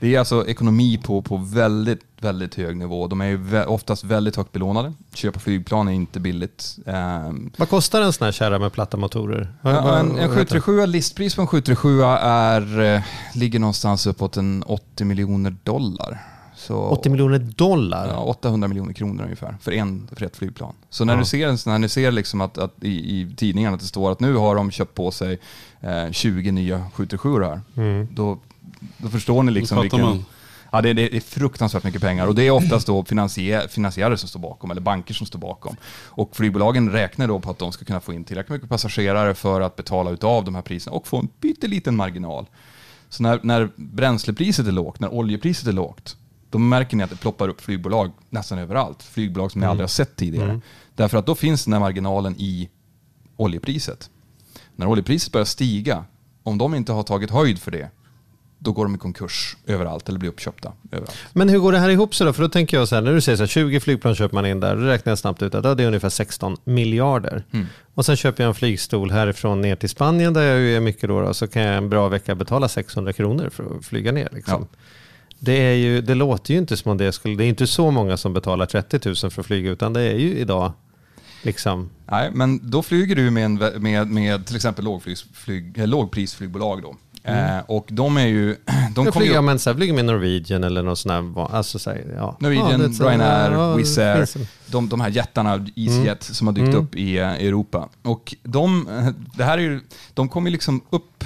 [0.01, 3.07] Det är alltså ekonomi på, på väldigt, väldigt hög nivå.
[3.07, 4.93] De är ju oftast väldigt högt belånade.
[5.15, 6.77] Köpa flygplan är inte billigt.
[6.87, 9.55] Ehm, Vad kostar en sån här kärra med platta motorer?
[9.63, 13.03] Ja, en, en vad heter 737, listpris på en 737 är, eh,
[13.35, 16.34] ligger någonstans uppåt en 80 miljoner dollar.
[16.66, 16.96] Så, det?
[17.00, 18.09] 80 miljoner dollar?
[18.09, 20.72] Ja, 800 miljoner kronor ungefär för, en, för ett flygplan.
[20.90, 21.18] Så när Ja.
[21.18, 22.88] du ser, när du ser liksom att, att i,
[23.20, 25.38] i tidningarna att det står att nu har de köpt på sig
[25.81, 28.09] eh, 20 nya 737 här, Mm.
[28.12, 28.38] då,
[28.98, 30.00] då förstår ni liksom vilken...
[30.00, 30.24] man.
[30.72, 34.40] Ja, det, det är fruktansvärt mycket pengar och det är oftast då finansiärer som står
[34.40, 35.77] bakom eller banker som står bakom.
[36.05, 39.61] Och flygbolagen räknar då på att de ska kunna få in tillräckligt mycket passagerare för
[39.61, 42.46] att betala utav de här priserna och få en pytteliten marginal.
[43.09, 46.16] Så när, när bränslepriset är lågt, när oljepriset är lågt,
[46.55, 49.03] då märker ni att det ploppar upp flygbolag nästan överallt.
[49.03, 50.61] Flygbolag som ni aldrig har sett tidigare.
[50.95, 52.69] Därför att då finns den här marginalen i
[53.37, 54.11] oljepriset.
[54.77, 56.05] När oljepriset börjar stiga,
[56.43, 57.90] om de inte har tagit höjd för det,
[58.59, 61.17] då går de i konkurs överallt eller blir uppköpta överallt.
[61.33, 62.33] Men hur går det här ihop sig då?
[62.33, 64.47] För då tänker jag så här, när du säger så här, 20 flygplan köper man
[64.47, 67.45] in där, då räknar jag snabbt ut att ja, det är ungefär 16 miljarder.
[67.53, 67.67] Mm.
[67.95, 71.09] Och sen köper jag en flygstol härifrån ner till Spanien där jag ju är mycket
[71.09, 74.29] då, då så kan jag en bra vecka betala 600 kronor för att flyga ner.
[74.33, 74.69] Liksom.
[75.38, 77.90] Det, är ju, det låter ju inte som om det skulle, det är inte så
[77.90, 80.73] många som betalar 30 000 för att flyga, utan det är ju idag
[81.42, 86.83] liksom, Nej, men då flyger du med, en, med, med till exempel lågflyg, eh, lågprisflygbolag
[86.83, 86.97] då.
[87.31, 88.57] Eh, och de är ju...
[88.94, 91.79] De jag flyger, ju, men så här, flyger med Norwegian eller någon sån här, alltså
[91.79, 92.37] så här, ja.
[92.40, 94.29] Norwegian, ja, Ryanair, ja, Wizz Air,
[94.66, 96.81] de, de här jättarna, EasyJet, som har dykt Mm.
[96.81, 97.88] upp i eh, Europa.
[98.03, 99.81] Och de, eh, det här är ju,
[100.14, 101.25] de kommer ju liksom upp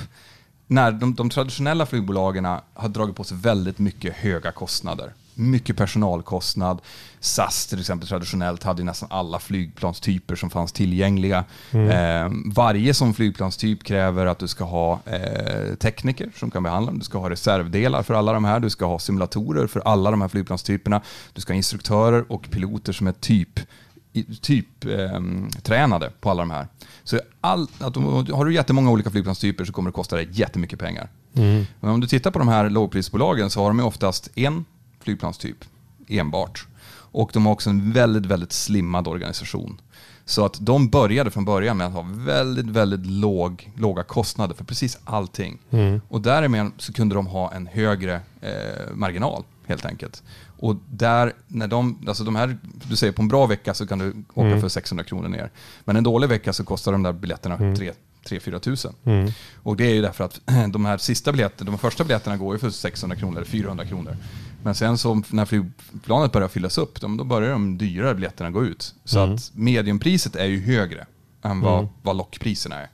[0.69, 5.13] när de, de traditionella flygbolagen har dragit på sig väldigt mycket höga kostnader.
[5.35, 6.81] Mycket personalkostnad.
[7.21, 11.45] SAS till exempel traditionellt hade ju nästan alla flygplanstyper som fanns tillgängliga.
[11.73, 16.99] Eh, varje sån flygplanstyp kräver att du ska ha eh, tekniker som kan behandla dem.
[16.99, 18.61] Du ska ha reservdelar för alla de här.
[18.61, 21.03] Du ska ha simulatorer för alla de här flygplanstyperna.
[21.33, 23.61] Du ska ha instruktörer och piloter som är typ
[24.23, 25.21] typ eh,
[25.63, 26.69] tränade på alla de här.
[27.05, 27.97] Så all, att
[28.31, 31.09] har du jättemånga olika flygplanstyper så kommer det kosta dig jättemycket pengar.
[31.81, 34.65] Men om du tittar på de här lågprisbolagen så har de oftast en
[35.01, 35.65] flygplanstyp
[36.09, 36.67] enbart.
[37.11, 39.81] Och de har också en väldigt, väldigt slimmad organisation.
[40.25, 44.65] Så att de började från början med att ha väldigt, väldigt låg, låga kostnader för
[44.65, 45.59] precis allting.
[46.09, 50.23] Och därigenom så kunde de ha en högre eh, marginal helt enkelt.
[50.59, 53.99] Och där, när de, alltså de här, du säger på en bra vecka så kan
[53.99, 55.51] du åka för 600 kronor ner.
[55.85, 58.93] Men en dålig vecka så kostar de där biljetterna 3-4 tusen.
[59.63, 60.41] Och det är ju därför att
[60.73, 64.17] de här sista biljetterna, de första biljetterna går ju för 600 kronor eller 400 kronor.
[64.63, 68.95] Men sen så när flygplanet börjar fyllas upp, då, börjar de dyrare biljetterna gå ut.
[69.05, 71.07] Så att mediumpriset är ju högre
[71.43, 72.89] än vad, vad lockpriserna är.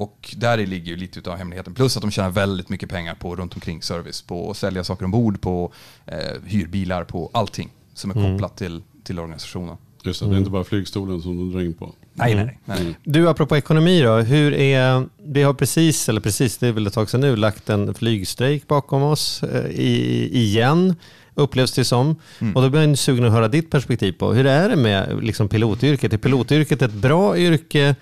[0.00, 1.74] Och där ligger ju lite av hemligheten.
[1.74, 5.04] Plus att de tjänar väldigt mycket pengar på runt omkring service, på att sälja saker
[5.04, 5.72] ombord, på
[6.06, 9.76] eh, hyrbilar, på allting som är kopplat till, till organisationen.
[10.02, 11.94] Just det, det är inte bara flygstolen som de drar in på.
[12.14, 12.84] Nej, nej, nej.
[12.84, 12.94] nej.
[13.04, 14.16] Du, apropå ekonomi då.
[14.16, 17.70] Hur är, vi har precis, eller precis, det är väl ett tag sedan nu, lagt
[17.70, 20.96] en flygstrejk bakom oss eh, i, igen.
[21.34, 22.16] upplevs det som.
[22.38, 22.56] Mm.
[22.56, 25.48] Och då blir jag sugen att höra ditt perspektiv på hur är det med liksom,
[25.48, 26.12] pilotyrket?
[26.12, 27.96] Är pilotyrket ett bra yrke?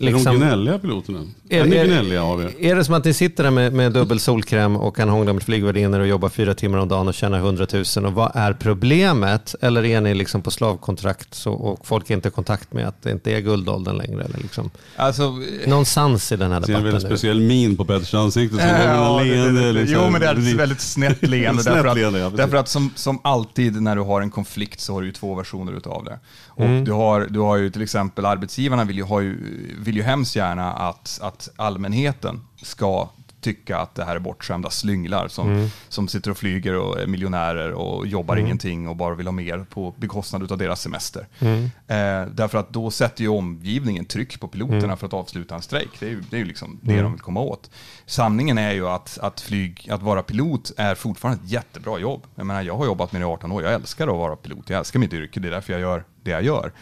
[0.00, 1.18] Är de gnälliga piloterna?
[1.48, 2.50] Är, Är- är- gnälliga av er?
[2.58, 5.42] Är det som att ni sitter där med, med dubbel solkräm och kan hångla med
[5.42, 8.06] flygvärdinnor och jobba fyra timmar om dagen och tjäna 100 000?
[8.06, 9.54] Och vad är problemet?
[9.60, 13.02] Eller är ni liksom på slavkontrakt så, och folk är inte i kontakt med att
[13.02, 14.24] det inte är guldåldern längre?
[14.24, 16.92] Eller liksom, Alltså, någonstans i den här Jag ser en debatten.
[16.94, 17.16] väldigt nu.
[17.16, 18.56] speciell min på Petters ansikte.
[18.56, 20.00] Som Ja, ja, det- leende, det- det- liksom.
[20.04, 21.62] Jo, men det är ett väldigt snett leende.
[21.62, 24.80] Snett därför att, leende, ja, därför att som, som alltid när du har en konflikt
[24.80, 26.18] så har du ju två versioner utav det.
[26.56, 26.84] Och Mm.
[26.84, 29.36] du, har, du har ju till exempel arbetsgivarna vill ju, ha ju,
[29.84, 33.08] vill ju hemskt gärna att, att allmänheten ska
[33.40, 35.68] tycka att det här är bortskämda slynglar som, Mm.
[35.88, 39.66] som sitter och flyger och är miljonärer och jobbar ingenting och bara vill ha mer
[39.70, 41.26] på bekostnad av deras semester.
[41.38, 41.64] Mm.
[41.64, 44.96] Eh, därför att då sätter ju omgivningen tryck på piloterna Mm.
[44.96, 45.90] för att avsluta en strejk.
[46.00, 47.70] Det är ju, det är ju liksom det de vill komma åt.
[48.06, 52.22] Sanningen är ju att, att, flyg, att vara pilot är fortfarande ett jättebra jobb.
[52.34, 53.62] Jag menar, jag har jobbat med det i 18 år.
[53.62, 54.70] Jag älskar att vara pilot.
[54.70, 55.40] Jag älskar mitt yrke.
[55.40, 56.72] Det är därför jag gör det jag gör.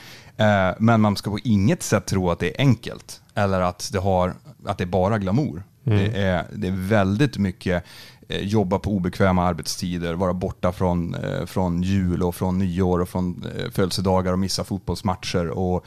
[0.42, 3.98] Eh, men man ska på inget sätt tro att det är enkelt eller att det,
[3.98, 4.34] har,
[4.66, 5.62] att det är bara glamour.
[5.84, 7.84] Det, är, det är väldigt mycket
[8.28, 13.08] eh, jobba på obekväma arbetstider, vara borta från, eh, från jul och från nyår och
[13.08, 15.86] från födelsedagar och missa fotbollsmatcher och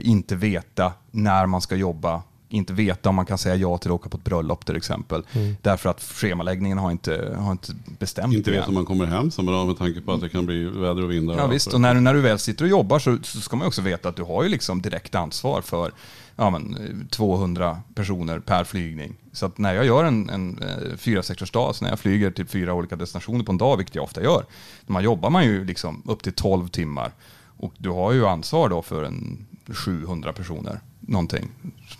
[0.00, 2.22] inte veta när man ska jobba,
[2.54, 5.22] inte veta om man kan säga ja till att åka på ett bröllop till exempel.
[5.62, 9.30] Därför att schemaläggningen har inte, har inte bestämt Inte det vet om man kommer hem
[9.30, 11.36] samma dag med tanke på att det kan bli väder och vindar.
[11.36, 13.82] Ja visst, och när, när du väl sitter och jobbar så, så ska man också
[13.82, 15.92] veta att du har ju liksom direkt ansvar för
[16.36, 19.16] ja, men, eh, 200 personer per flygning.
[19.32, 22.46] Så att när jag gör en, en eh, fyra sektorsdag, så när jag flyger till
[22.46, 24.44] fyra olika destinationer på en dag, vilket jag ofta gör,
[24.86, 27.12] då man jobbar man ju liksom upp till 12 timmar.
[27.56, 31.50] Och du har ju ansvar då för en 700 personer, någonting,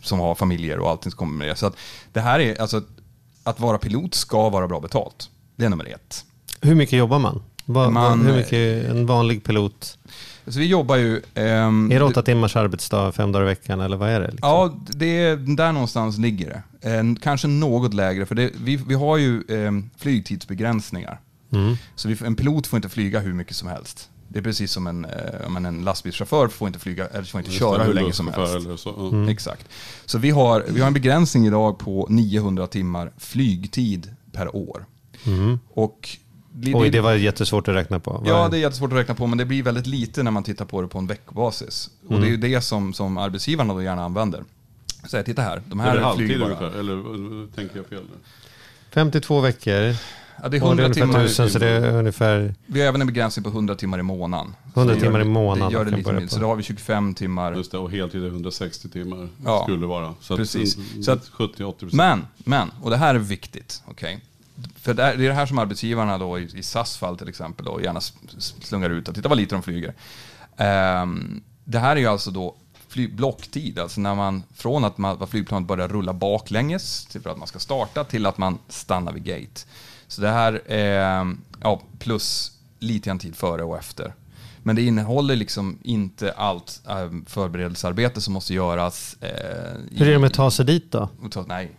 [0.04, 1.56] som har familjer och allting som kommer med det.
[1.56, 1.76] Så att
[2.12, 2.82] det här är, alltså,
[3.42, 5.30] att vara pilot ska vara bra betalt.
[5.56, 6.24] Det är nummer ett.
[6.60, 7.42] Hur mycket jobbar man?
[7.64, 9.98] Vad- Man- hur mycket en vanlig pilot?
[10.46, 11.22] Så vi jobbar ju...
[11.34, 14.30] ehm, Är det åtta timmars arbetsdag fem dagar i veckan eller vad är det?
[14.30, 14.48] Liksom?
[14.48, 16.90] Ja, det är, där någonstans ligger det.
[16.94, 21.20] Eh, kanske något lägre, för det, vi, vi har ju eh, flygtidsbegränsningar.
[21.52, 21.76] Mm.
[21.94, 24.08] Så vi, en pilot får inte flyga hur mycket som helst.
[24.35, 27.51] Det är precis som en, eh, men en lastbilschaufför får inte flyga, eller får inte
[27.51, 28.55] Just köra hur länge som helst.
[28.55, 29.09] Eller så.
[29.09, 29.29] Mm.
[29.29, 29.66] Exakt.
[30.05, 34.87] Så vi har, vi har en begränsning idag på 900 timmar flygtid per år.
[35.27, 35.59] Mm.
[35.70, 36.09] Och
[36.53, 38.23] det- Oj, det var jättesvårt att räkna på.
[38.27, 40.64] Ja, det är jättesvårt att räkna på, men det blir väldigt lite när man tittar
[40.64, 41.90] på det på en veckobasis.
[42.09, 44.44] Och det är ju det som, som arbetsgivarna då gärna använder.
[45.09, 46.79] Så jag titta här, de Är här det halvtid ungefär?
[46.79, 48.18] Eller tänker jag fel nu?
[48.90, 49.97] 52 veckor.
[50.42, 51.25] Ja, det är Och det är 100 ungefär timmar.
[51.25, 54.55] 1000 så det är ungefär Vi har även en begränsning på 100 timmar i månaden.
[54.75, 56.29] 100 Så det timmar i månaden Det gör det lite mindre.
[56.29, 57.55] Så då har vi 25 timmar.
[57.55, 60.14] Just det, och heltid är 160 timmar Ja, skulle vara.
[60.20, 60.79] Så precis.
[60.99, 61.92] Att, Så att- 70-80 procent.
[61.92, 63.83] Men, men, och det här är viktigt.
[63.87, 64.20] okej?
[64.77, 67.29] För det är det är det här som arbetsgivarna då i, i SAS fall till
[67.29, 68.01] exempel då gärna
[68.38, 69.09] slungar ut.
[69.09, 69.94] Att titta vad lite de flyger.
[70.57, 72.55] Ehm, det här är ju alltså då
[72.88, 77.38] fly, blocktid, alltså när man från att man, flygplanet börjar rulla baklänges till för att
[77.38, 79.61] man ska starta till att man stannar vid gate.
[80.08, 84.14] Så det här är ja, plus lite grann tid före och efter.
[84.62, 89.16] Men det innehåller liksom inte allt eh, förberedelsearbete som måste göras.
[89.20, 89.28] Eh,
[89.90, 91.08] Hur är det med att ta sig dit då?
[91.30, 91.70] ta- Nej,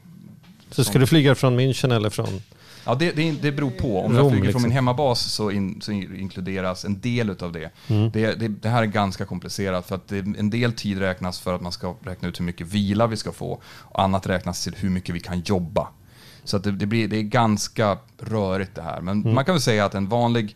[0.71, 2.41] Så ska du flyga från München eller från...
[2.88, 3.99] Ja, det, det, det beror på.
[4.01, 4.61] Om Rom, jag flyger liksom.
[4.61, 7.69] från min hemmabas så, in, så inkluderas en del av det.
[7.88, 8.11] Mm.
[8.11, 8.47] Det, det.
[8.47, 11.95] Det här är ganska komplicerat för att en del tid räknas för att man ska
[12.03, 15.19] räkna ut hur mycket vila vi ska få och annat räknas till hur mycket vi
[15.19, 15.88] kan jobba.
[16.45, 19.01] Så att det, det, blir, det är ganska rörigt det här.
[19.01, 19.36] Men Mm.
[19.36, 20.55] man kan väl säga att en vanlig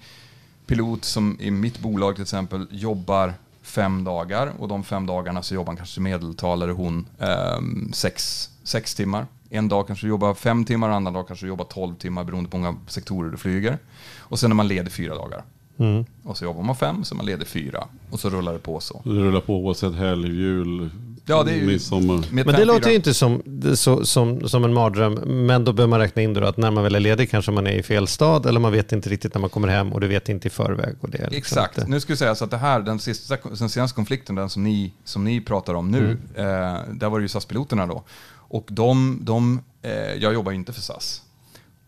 [0.65, 5.53] pilot som i mitt bolag till exempel jobbar fem dagar och de fem dagarna så
[5.55, 9.25] jobbar han kanske i medeltal eller hon ehm, sex, sex timmar.
[9.49, 12.49] En dag kanske du jobbar fem timmar, annan dag kanske du jobbar tolv timmar beroende
[12.49, 13.77] på hur många sektorer du flyger.
[14.19, 15.43] Och sen är man ledig fyra dagar.
[15.77, 16.05] Mm.
[16.23, 17.83] Och så jobbar man fem, så man ledig fyra.
[18.11, 19.01] Och så rullar det på så.
[19.03, 20.89] Det rullar på oavsett helg, jul,
[21.29, 22.25] Ja, det är ju- midsommar.
[22.31, 23.41] Men det låter ju inte som,
[23.75, 25.13] så, som, som en mardröm.
[25.45, 27.67] Men då behöver man räkna in då att när man väl är ledig kanske man
[27.67, 30.07] är i fel stad eller man vet inte riktigt när man kommer hem och du
[30.07, 30.95] vet inte i förväg.
[31.01, 31.77] Och det liksom Exakt.
[31.77, 34.49] inte- Nu ska jag säga så att det här, den, sista, den senaste konflikten, den
[34.49, 36.17] som ni, som ni pratar om nu, Mm.
[36.35, 38.03] eh, där var det ju SAS-piloterna då.
[38.51, 41.21] Och de, de eh, jag jobbar ju inte för SAS.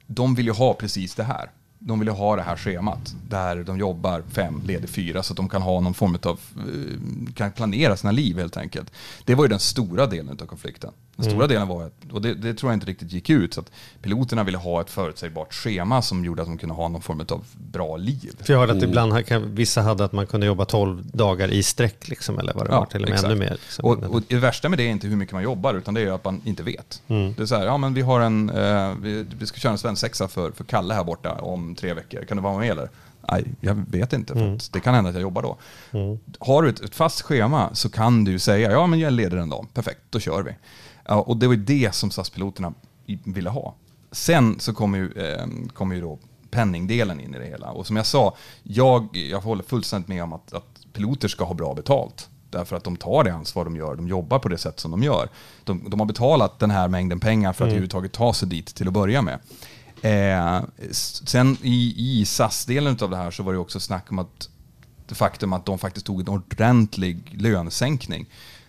[0.08, 1.50] De vill ju ha precis det här.
[1.84, 5.38] De vill ju ha det här schemat där de jobbar fem, leder fyra så att
[5.38, 8.92] de kan ha någon form av, eh, kan planera sina liv helt enkelt.
[9.26, 10.92] Det var ju den stora delen av konflikten.
[11.22, 13.60] Den stora delen var, att, och det, det tror jag inte riktigt gick ut, så
[13.62, 17.26] att piloterna ville ha ett förutsägbart schema som gjorde att de kunde ha någon form
[17.30, 18.32] av bra liv.
[18.44, 21.48] För jag hörde att ibland här kan, vissa hade att man kunde jobba 12 dagar
[21.48, 23.32] i sträck, liksom, eller vad det Ja, var, till och med exakt.
[23.32, 23.50] ännu mer.
[23.52, 23.86] Liksom.
[23.86, 26.12] Och, och det värsta med det är inte hur mycket man jobbar, utan det är
[26.12, 27.02] att man inte vet.
[27.08, 27.34] Mm.
[27.38, 29.78] Det är så här, ja men vi har en, eh, vi, vi ska köra en
[29.78, 32.24] svensexa för, för Kalle här borta om tre veckor.
[32.26, 32.90] Kan du vara med eller?
[33.32, 35.58] Nej, jag vet inte, för att det kan hända att jag jobbar då.
[36.40, 39.50] Har du ett, ett fast schema så kan du säga, ja men jag leder en
[39.50, 40.52] dag, perfekt, då kör vi.
[41.08, 42.74] Ja, och det var ju det som SAS-piloterna
[43.24, 43.76] ville ha.
[44.12, 46.20] Sen så kommer ju, eh, kommer ju då
[46.52, 47.72] penningdelen in i det hela.
[47.72, 51.54] Och som jag sa, jag, jag håller fullständigt med om att, att piloter ska ha
[51.54, 52.30] bra betalt.
[52.50, 55.04] Därför att de tar det ansvar de gör, de jobbar på det sätt som de
[55.04, 55.30] gör.
[55.64, 58.88] De, de har betalat den här mängden pengar för att överhuvudtaget ta sig dit till
[58.88, 59.40] att börja med.
[60.02, 64.50] Eh, sen i, i SAS-delen av det här så var det också snack om att
[65.08, 68.26] det faktum att de faktiskt tog en ordentlig lönesänkning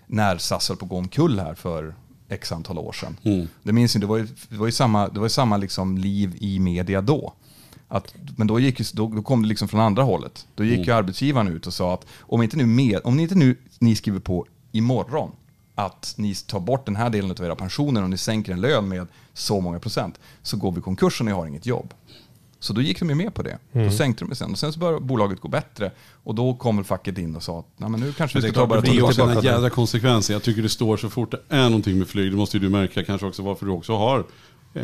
[0.06, 1.94] när SAS höll på att gå omkull här för
[2.32, 3.16] x antal år sedan.
[3.62, 6.36] Det minns ju, det var ju, det var ju samma, det var samma liksom liv
[6.40, 7.32] i media då.
[7.88, 10.46] Att, men då, gick, ju- då, då kom det liksom från andra hållet.
[10.54, 13.56] Då gick ju arbetsgivaren ut och sa att om inte nu med, om inte nu
[13.78, 15.30] ni skriver på imorgon
[15.74, 18.88] att ni tar bort den här delen av era pensioner och ni sänker en lön
[18.88, 21.94] med så många procent så går vi i konkurs och ni har inget jobb.
[22.62, 23.58] Så då gick de ju med på det.
[23.72, 24.50] Då sänkte de det sen.
[24.52, 25.90] Och sen så började bolaget gå bättre.
[26.24, 28.50] Och då kom väl facket in och sa att Nej, men nu kanske Men vi
[28.50, 30.34] ska ta bara det ta är också den jädra konsekvensen.
[30.34, 32.68] Jag tycker det står så fort det är någonting med flyg, det måste ju du
[32.68, 34.24] märka kanske också varför du också har
[34.74, 34.82] eh,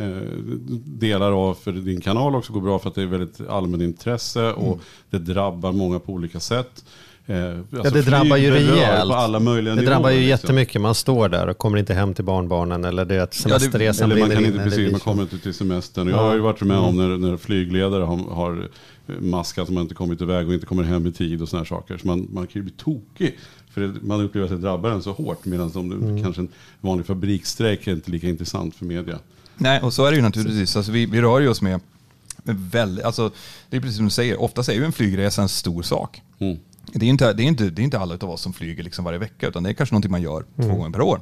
[0.85, 4.67] delar av för din kanal också går bra för att det är väldigt allmänintresse och
[4.67, 4.79] Mm.
[5.11, 6.85] det drabbar många på olika sätt.
[7.31, 9.11] Eh, Ja, alltså det drabbar ju rejält.
[9.11, 10.29] På alla möjliga Det nivåer, drabbar ju liksom.
[10.31, 10.81] jättemycket.
[10.81, 14.31] Man står där och kommer inte hem till barnbarnen eller det att semesterresan Eller man
[14.31, 14.53] kan in.
[14.53, 15.05] inte, precis, man så.
[15.05, 16.07] kommer inte till semestern.
[16.09, 16.17] Och Ja.
[16.17, 18.69] Jag har ju varit med om när, när flygledare har, har
[19.21, 21.99] maskat att man inte kommit iväg och inte kommer hem i tid och sådana saker.
[21.99, 23.39] Så man, man kan ju bli tokig.
[23.71, 25.45] För det, man upplever att det drabbar en så hårt.
[25.45, 26.49] Medan om det, kanske en
[26.81, 29.19] vanlig fabriksstrejk är inte lika intressant för media.
[29.57, 30.77] Nej, och så är det ju naturligtvis.
[30.77, 31.81] Alltså, vi, vi rör ju oss med,
[32.43, 33.31] med väldigt, alltså,
[33.71, 36.23] det är precis som du säger, oftast är ju en flygresa en stor sak.
[36.39, 36.57] Mm.
[36.93, 39.05] Det är inte, det är inte, det är inte alla av oss som flyger liksom
[39.05, 41.21] varje vecka, utan det är kanske någonting man gör två gånger per år.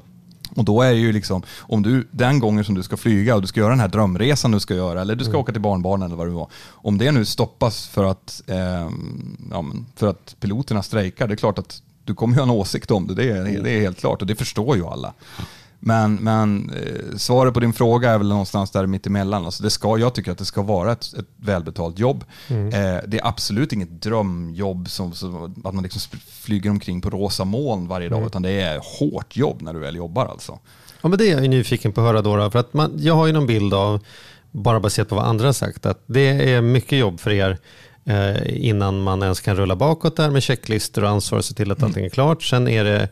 [0.57, 3.41] Och då är det ju liksom, om du den gången som du ska flyga och
[3.41, 6.07] du ska göra den här drömresan du ska göra, eller du ska åka till barnbarnen
[6.07, 6.49] eller vad det var.
[6.69, 8.91] Om det nu stoppas för att, eh,
[9.51, 9.65] ja,
[9.97, 13.07] för att piloterna strejkar, det är klart att du kommer ju ha en åsikt om
[13.07, 15.13] det, det är, det är helt klart och det förstår ju alla.
[15.79, 19.45] Men, men eh, svaret på din fråga är väl någonstans där mitt emellan.
[19.45, 22.25] Alltså det ska, jag tycker att det ska vara ett, ett välbetalt jobb.
[22.49, 27.45] Eh, det är absolut inget drömjobb som, som att man liksom flyger omkring på rosa
[27.45, 30.59] moln varje dag, utan det är hårt jobb när du väl jobbar alltså.
[31.03, 32.51] Ja, men det är jag nyfiken på att höra då.
[32.51, 34.01] För att man, jag har ju någon bild av,
[34.51, 37.59] bara baserat på vad andra har sagt, att det är mycket jobb för er
[38.05, 41.73] eh, innan man ens kan rulla bakåt där med checklistor och ansvar och se till
[41.73, 42.43] att allting är klart.
[42.43, 43.09] Sen är det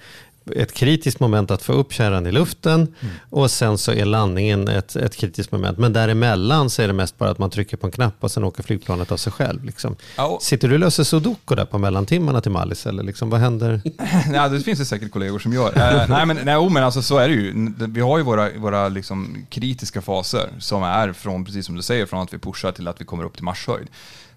[0.57, 2.95] ett kritiskt moment att få upp kärran i luften
[3.31, 5.79] och sen så är landningen ett, ett kritiskt moment.
[5.79, 8.45] Men däremellan så är det mest bara att man trycker på en knapp och sen
[8.45, 9.65] åker flygplanet av sig själv.
[9.65, 9.97] Liksom.
[10.17, 13.81] Ja, Sitter du och löser sudoku där på mellantimmarna till Mallis eller liksom, vad händer?
[14.35, 15.79] Ja, det finns det säkert kollegor som gör.
[15.79, 17.73] Eh, nej, men, nej, oh, men alltså, så är det ju.
[17.79, 22.07] Vi har ju våra, våra liksom, kritiska faser som är från, precis som du säger,
[22.07, 23.89] från att vi pushar till att vi kommer upp till marschhöjd.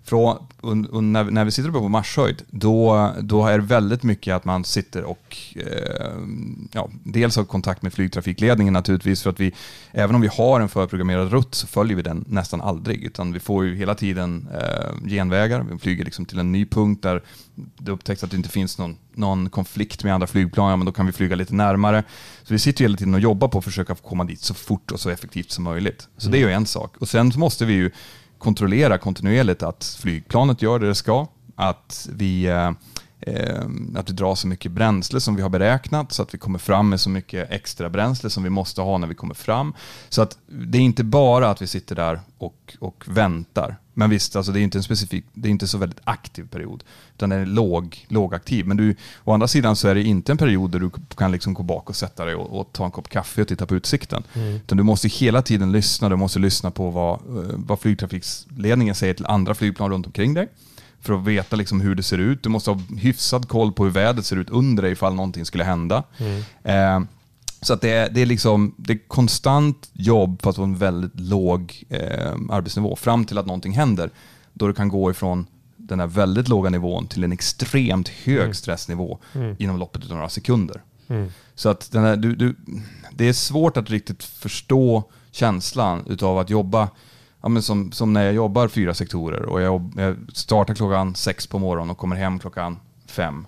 [0.08, 0.38] Från,
[1.12, 4.64] när, när vi sitter uppe på marschhöjd, då, då är det väldigt mycket att man
[4.64, 6.18] sitter och eh,
[6.72, 9.54] ja, dels har kontakt med flygtrafikledningen naturligtvis, för att vi,
[9.92, 13.40] även om vi har en förprogrammerad rutt så följer vi den nästan aldrig, utan vi
[13.40, 15.66] får ju hela tiden eh, genvägar.
[15.72, 17.24] Vi flyger liksom till en ny punkt där
[17.56, 20.92] det upptäcks att det inte finns någon, någon konflikt med andra flygplan, ja, men då
[20.92, 22.04] kan vi flyga lite närmare.
[22.44, 24.92] Så vi sitter ju hela tiden och jobbar på att försöka komma dit så fort
[24.92, 26.08] och så effektivt som möjligt.
[26.18, 26.98] Så det är ju en sak.
[26.98, 27.92] Och sen så måste vi ju
[28.38, 32.72] kontrollera kontinuerligt att flygplanet gör det det ska, att vi, eh,
[33.96, 36.90] att vi drar så mycket bränsle som vi har beräknat, så att vi kommer fram
[36.90, 39.74] med så mycket extra bränsle som vi måste ha när vi kommer fram.
[40.10, 43.78] Så att det är inte bara att vi sitter där och, och väntar.
[43.94, 46.84] Men visst, alltså det är inte en specifik, det är inte så väldigt aktiv period,
[47.16, 48.68] utan den är låg, lågaktiv.
[48.68, 51.54] Men du, å andra sidan så är det inte en period där du kan liksom
[51.54, 54.24] gå bak och sätta dig och, och ta en kopp kaffe och titta på utsikten.
[54.36, 59.14] Utan du måste hela tiden lyssna, du måste lyssna på vad, eh, vad flygtrafiksledningen säger
[59.14, 60.48] till andra flygplan runt omkring dig.
[61.02, 62.44] För att veta liksom hur det ser ut.
[62.44, 65.64] Du måste ha hyfsad koll på hur vädret ser ut under dig ifall någonting skulle
[65.64, 66.04] hända.
[66.64, 67.00] Eh,
[67.62, 71.20] så att det, är, det, är liksom, det är konstant jobb fast på en väldigt
[71.20, 72.96] låg eh, arbetsnivå.
[72.96, 74.10] Fram till att någonting händer.
[74.54, 79.20] Då du kan gå ifrån den här väldigt låga nivån till en extremt hög stressnivå
[79.58, 80.82] inom loppet av några sekunder.
[81.56, 82.56] Så att den här, du, du,
[83.12, 86.90] det är svårt att riktigt förstå känslan utav att jobba
[87.42, 91.48] Ja, men som, som när jag jobbar fyra sektorer och jag, jag startar klockan sex
[91.48, 93.48] på morgonen och kommer hem klockan fem.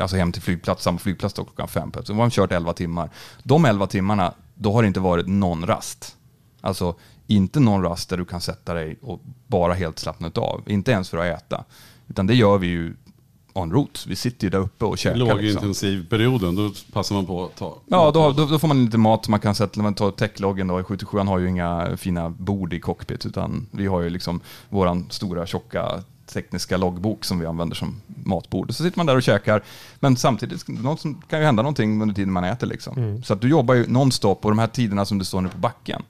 [0.00, 1.92] Alltså hem till flygplats, samma flygplats då klockan fem.
[2.04, 3.10] Så har man kört elva timmar.
[3.42, 6.16] De elva timmarna då har det inte varit någon rast.
[6.60, 6.94] Alltså
[7.26, 10.62] inte någon rast där du kan sätta dig och bara helt slappna av.
[10.66, 11.64] Inte ens för att äta.
[12.08, 12.96] Utan det gör vi ju
[13.62, 14.00] en route.
[14.06, 15.16] Vi sitter ju där uppe och käkar.
[15.16, 15.36] Liksom.
[15.36, 17.78] Lågintensivperioden, då passar man på att ta...
[17.86, 19.82] Ja, då, då, då får man lite mat som man kan sätta.
[19.82, 24.00] Man tar techloggen då, 77 har ju inga fina bord i cockpit, utan vi har
[24.00, 28.74] ju liksom våran stora tjocka tekniska loggbok som vi använder som matbord.
[28.74, 29.62] Så sitter man där och käkar,
[30.00, 32.66] men samtidigt något som, kan ju hända någonting under tiden man äter.
[32.66, 32.98] Liksom.
[32.98, 33.22] Mm.
[33.22, 35.58] Så att du jobbar ju nonstop och de här tiderna som du står nu på
[35.58, 36.02] backen,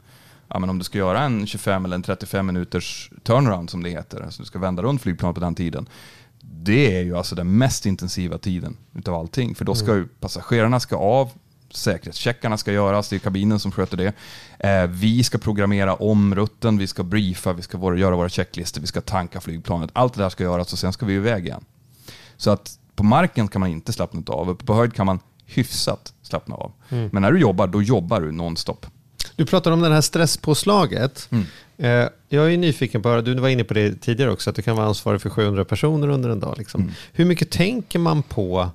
[0.49, 3.91] ja, men om du ska göra en 25 eller en 35 minuters turnaround som det
[3.91, 5.87] heter, alltså du ska vända runt flygplanet på den tiden,
[6.51, 9.55] det är ju alltså den mest intensiva tiden utav allting.
[9.55, 9.99] För då ska mm.
[9.99, 11.31] ju passagerarna ska av,
[11.71, 14.13] säkerhetscheckarna ska göras, det är kabinen som sköter det.
[14.59, 18.81] Eh, vi ska programmera om rutten, vi ska briefa, vi ska våra, göra våra checklistor,
[18.81, 19.91] vi ska tanka flygplanet.
[19.93, 21.65] Allt det där ska göras och sen ska vi iväg igen.
[22.37, 26.15] Så att på marken kan man inte slappna av, uppe på höjd kan man hyfsat
[26.23, 26.73] slappna av.
[26.89, 27.11] Mm.
[27.13, 28.87] Men när du jobbar, då jobbar du nonstop.
[29.37, 31.29] Du pratar om det här stresspåslaget.
[31.31, 31.45] Mm.
[31.77, 34.77] Eh, jag är nyfiken på, du var inne på det tidigare också, att du kan
[34.77, 36.55] vara ansvarig för 700 personer under en dag.
[36.59, 36.81] Liksom.
[36.81, 36.93] Mm.
[37.13, 38.71] Hur mycket tänker man på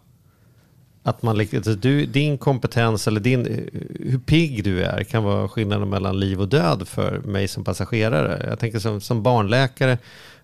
[1.03, 5.89] att man, alltså, du, din kompetens eller din, hur pigg du är kan vara skillnaden
[5.89, 8.45] mellan liv och död för mig som passagerare.
[8.49, 9.97] Jag tänker som, som barnläkare,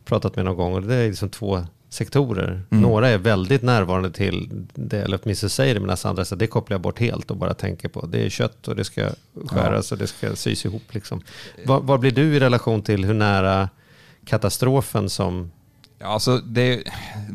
[0.06, 1.66] pratat med någon gång och det är liksom två
[1.96, 2.64] sektorer.
[2.72, 2.82] Mm.
[2.82, 6.76] Några är väldigt närvarande till det, eller åtminstone säger det, medan andra säger det kopplar
[6.76, 8.06] jag bort helt och bara tänker på.
[8.06, 9.10] Det är kött och det ska
[9.46, 9.96] skäras ja.
[9.96, 10.94] och det ska sys ihop.
[10.94, 11.22] Liksom.
[11.66, 13.70] Var, var blir du i relation till hur nära
[14.26, 15.52] katastrofen som
[16.00, 16.84] Alltså det,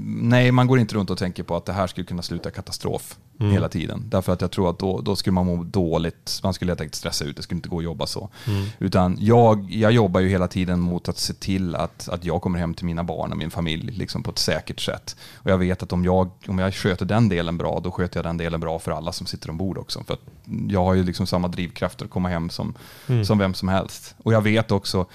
[0.05, 3.17] nej, man går inte runt och tänker på att det här skulle kunna sluta katastrof
[3.41, 3.53] mm.
[3.53, 4.03] hela tiden.
[4.09, 6.95] Därför att jag tror att då, då skulle man må dåligt, man skulle helt enkelt
[6.95, 8.29] stressa ut, det skulle inte gå att jobba så.
[8.47, 8.67] Mm.
[8.79, 12.59] Utan jag, jag jobbar ju hela tiden mot att se till att, att jag kommer
[12.59, 15.17] hem till mina barn och min familj liksom på ett säkert sätt.
[15.35, 18.25] Och jag vet att om jag, om jag sköter den delen bra, då sköter jag
[18.25, 20.05] den delen bra för alla som sitter ombord också.
[20.07, 20.17] För
[20.69, 22.75] jag har ju liksom samma drivkrafter att komma hem som,
[23.07, 23.25] mm.
[23.25, 24.15] som vem som helst.
[24.23, 25.07] Och jag vet också,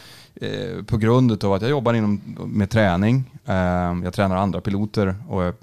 [0.42, 3.32] Eh, på grund av att jag jobbar inom, med träning.
[3.46, 3.56] Eh,
[4.04, 5.54] jag tränar andra piloter och jag,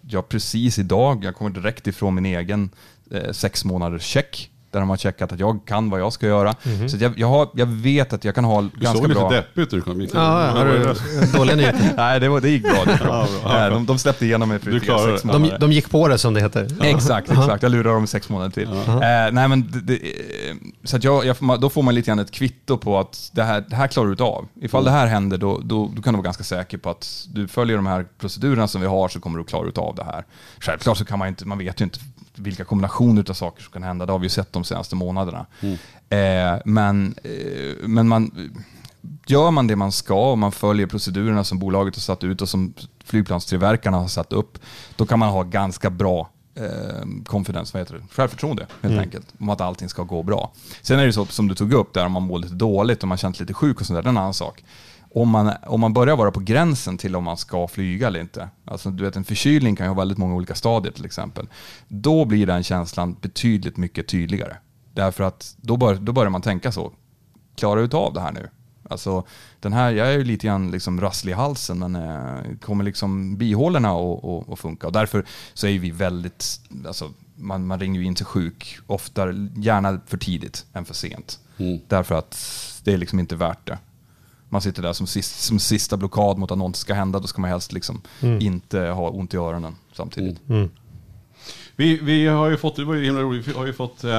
[0.00, 2.70] jag precis idag, jag kommer direkt ifrån min egen
[3.10, 6.54] eh, sex månaders check där de har checkat att jag kan vad jag ska göra.
[6.62, 6.88] Mm.
[6.88, 9.08] Så jag, jag, har, jag vet att jag kan ha du ganska bra...
[9.08, 10.10] Du såg lite deppig ut när du kom hit.
[10.14, 10.94] Ja, har du
[11.38, 11.92] dåliga nyheter?
[11.96, 12.84] Nej, det, var, det gick bra.
[12.86, 13.28] Det bra.
[13.44, 15.50] ja, de, de släppte igenom mig för ytterligare sex månader.
[15.50, 16.68] De, de gick på det som det heter.
[16.82, 17.62] Exakt, exakt.
[17.62, 18.68] Jag lurade dem sex månader till.
[18.68, 20.00] Uh eh, nej, men det, det,
[20.84, 23.64] så att jag, jag, då får man lite grann ett kvitto på att det här,
[23.68, 24.48] det här klarar du av.
[24.60, 24.92] Ifall mm.
[24.92, 27.76] det här händer, då, då, då kan du vara ganska säker på att du följer
[27.76, 30.24] de här procedurerna som vi har så kommer du klara av det här.
[30.60, 31.98] Självklart så kan man inte, man vet ju inte
[32.34, 34.06] vilka kombinationer av saker som kan hända.
[34.06, 35.46] Det har vi sett de senaste månaderna.
[35.60, 35.74] Mm.
[36.08, 38.50] Eh, men, eh, men man,
[39.26, 42.48] gör man det man ska och man följer procedurerna som bolaget har satt ut och
[42.48, 42.74] som
[43.04, 44.58] flygplanstillverkarna har satt upp,
[44.96, 48.14] då kan man ha ganska bra eh, confidence, vad heter det?
[48.14, 48.98] självförtroende helt mm.
[48.98, 50.52] enkelt, om att allting ska gå bra.
[50.82, 53.08] Sen är det så som du tog upp, där om man mår lite dåligt och
[53.08, 54.64] man känns lite sjuk och sådär, det är en annan sak
[55.14, 58.48] om man, om man börjar vara på gränsen till om man ska flyga eller inte,
[58.64, 61.48] alltså du vet en förkylning kan ju ha väldigt många olika stadier till exempel,
[61.88, 64.56] då blir den känslan betydligt mycket tydligare.
[64.94, 66.92] Därför att då, bör, då börjar man tänka så,
[67.54, 68.48] klarar du av det här nu?
[68.90, 69.24] Alltså,
[69.60, 73.36] den här, jag är ju lite grann liksom rasslig i halsen, men eh, kommer liksom
[73.36, 73.90] bihålorna
[74.52, 74.86] att funka?
[74.86, 79.48] Och därför så är vi väldigt, alltså, man, man ringer ju in sig sjuk oftare,
[79.56, 81.38] gärna för tidigt än för sent.
[81.56, 81.80] Mm.
[81.88, 82.38] Därför att
[82.84, 83.78] det är liksom inte värt det
[84.52, 87.40] man sitter där som, sist, som sista blockad mot att något ska hända, då ska
[87.40, 88.40] man helst liksom mm.
[88.40, 90.48] inte ha ont i öronen samtidigt.
[90.48, 90.60] Mm.
[90.60, 90.70] mm.
[91.76, 94.12] Vi, vi har ju fått, det var ju himla roligt, vi har ju fått eh,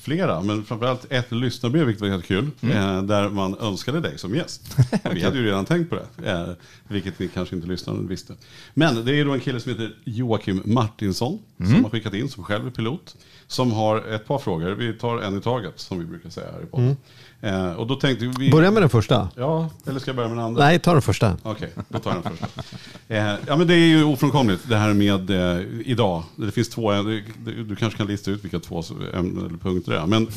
[0.00, 2.76] flera, men framförallt ett lyssnarbrev, vilket var helt kul, mm.
[2.76, 4.76] eh, där man önskade dig som gäst.
[4.92, 5.14] okay.
[5.14, 6.48] Vi hade ju redan tänkt på det, eh,
[6.88, 8.34] vilket ni kanske inte lyssnade visste.
[8.74, 11.72] Men det är då en kille som heter Joakim Martinsson, mm.
[11.72, 13.16] som har skickat in, som själv är pilot,
[13.46, 14.70] som har ett par frågor.
[14.70, 16.96] Vi tar en i taget, som vi brukar säga här i podden.
[17.44, 18.50] Eh, och då tänkte vi...
[18.50, 19.28] Börja med den första.
[19.36, 20.64] Ja, eller ska jag börja med den andra?
[20.64, 21.36] Nej, ta den första.
[21.42, 22.62] Okej, okay, då tar jag den första.
[23.08, 26.22] Eh, ja, men det är ju ofrånkomligt det här med eh, idag.
[26.36, 27.24] Det finns två, du,
[27.64, 28.82] du kanske kan lista ut vilka två
[29.14, 30.06] ämnen eller punkter det är.
[30.06, 30.28] Men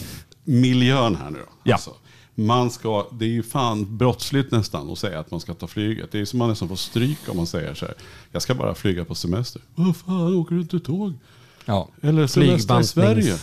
[0.44, 1.52] miljön här nu då.
[1.64, 1.74] Ja.
[1.74, 1.92] Alltså,
[2.36, 6.12] man ska, det är ju fan brottsligt nästan att säga att man ska ta flyget.
[6.12, 7.96] Det är som man nästan får stryk om man säger så här.
[8.32, 9.62] Jag ska bara flyga på semester.
[9.76, 11.14] Vad fan, åker du inte tåg?
[11.66, 11.90] Ja.
[12.02, 13.38] Eller semester i Sverige.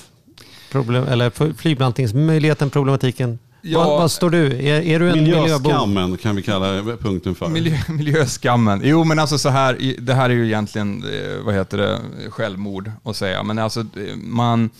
[0.71, 3.39] Problem, eller flygbantningsmöjligheten, problematiken.
[3.65, 4.47] Ja, vad, vad, står du?
[4.47, 6.17] Är, är du en miljöskammen miljöbo?
[6.17, 7.49] kan vi kalla punkten för.
[7.49, 8.81] Miljö, miljöskammen.
[8.85, 12.01] Jo, men alltså så här, det här är ju egentligen, eh, vad heter det,
[12.31, 13.43] självmord att säga.
[13.43, 13.87] Men alltså,
[14.17, 14.71] man,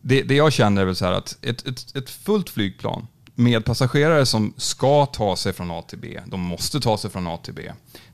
[0.00, 3.64] det, det jag känner är väl så här att ett, ett, ett fullt flygplan med
[3.64, 7.38] passagerare som ska ta sig från A till B, de måste ta sig från A
[7.42, 7.62] till B.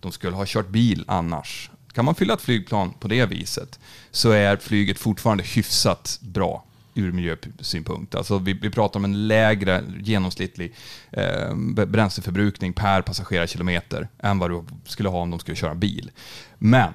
[0.01, 1.71] De skulle ha kört bil annars.
[1.93, 3.79] Kan man fylla ett flygplan på det viset
[4.11, 6.65] så är flyget fortfarande hyfsat bra
[6.97, 8.15] ur miljösynpunkt.
[8.15, 10.75] Alltså vi, vi pratar om en lägre genomsnittlig
[11.11, 11.55] eh,
[11.87, 16.11] bränsleförbrukning per passagerarkilometer än vad du skulle ha om de skulle köra bil.
[16.59, 16.93] Men,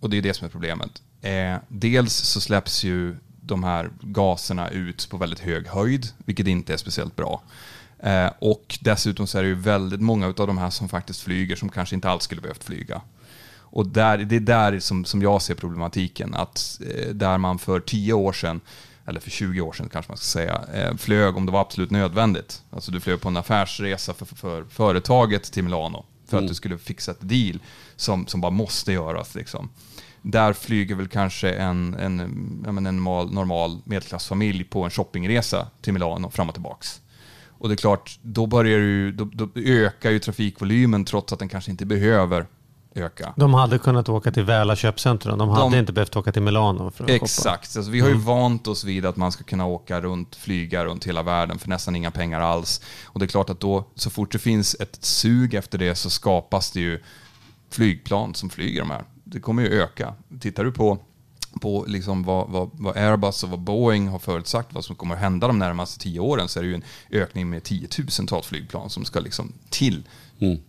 [0.00, 4.68] och det är det som är problemet, eh, dels så släpps ju de här gaserna
[4.70, 7.42] ut på väldigt hög höjd, vilket inte är speciellt bra.
[7.98, 11.56] Eh, och dessutom så är det ju väldigt många av de här som faktiskt flyger
[11.56, 13.02] som kanske inte alls skulle behövt flyga.
[13.70, 16.34] Och där, det är där som, som jag ser problematiken.
[16.34, 18.60] Att eh, där man för tio år sedan,
[19.08, 21.90] eller för 20 år sedan kanske man ska säga, eh, flög om det var absolut
[21.90, 22.62] nödvändigt.
[22.70, 26.54] Alltså du flög på en affärsresa för, för, för företaget till Milano för att du
[26.54, 27.58] skulle fixa ett deal
[27.96, 29.34] som, som bara måste göras.
[29.34, 29.70] Liksom.
[30.22, 32.20] Där flyger väl kanske en, en,
[32.66, 37.00] en normal, normal medelklassfamilj på en shoppingresa till Milano fram och tillbaks.
[37.58, 41.48] Och det är klart, då, börjar ju, då, då ökar ju trafikvolymen trots att den
[41.48, 42.46] kanske inte behöver
[42.98, 43.34] öka.
[43.36, 45.38] De hade kunnat åka till Väla köpcentrum.
[45.38, 47.10] De hade De- inte behövt åka till Milano för att.
[47.10, 47.76] Exakt.
[47.76, 51.06] Alltså, vi har ju vant oss vid att man ska kunna åka runt, flyga runt
[51.06, 52.80] hela världen för nästan inga pengar alls.
[53.04, 56.10] Och det är klart att då, så fort det finns ett sug efter det så
[56.10, 57.02] skapas det ju
[57.70, 59.04] flygplan som flyger de här.
[59.24, 60.14] Det kommer ju öka.
[60.40, 60.98] Tittar du på,
[61.60, 65.20] på liksom vad, vad, vad Airbus och vad Boeing har förutsagt vad som kommer att
[65.20, 69.04] hända de närmaste tio åren så är det ju en ökning med tiotusentals flygplan som
[69.04, 70.02] ska liksom till.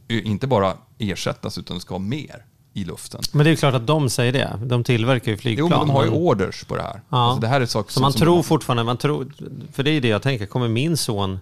[0.09, 3.21] Ö- Inte bara ersättas utan ska ha mer i luften.
[3.33, 4.59] Men det är klart att de säger det.
[4.65, 5.69] De tillverkar ju Jo, flygplan.
[5.69, 7.01] men de har ju orders på det här.
[7.09, 7.17] Ja.
[7.17, 9.31] Alltså, det här är saker Så som, man som tror fortfarande, man tror,
[9.73, 11.39] för det är ju det jag tänker, kommer min son,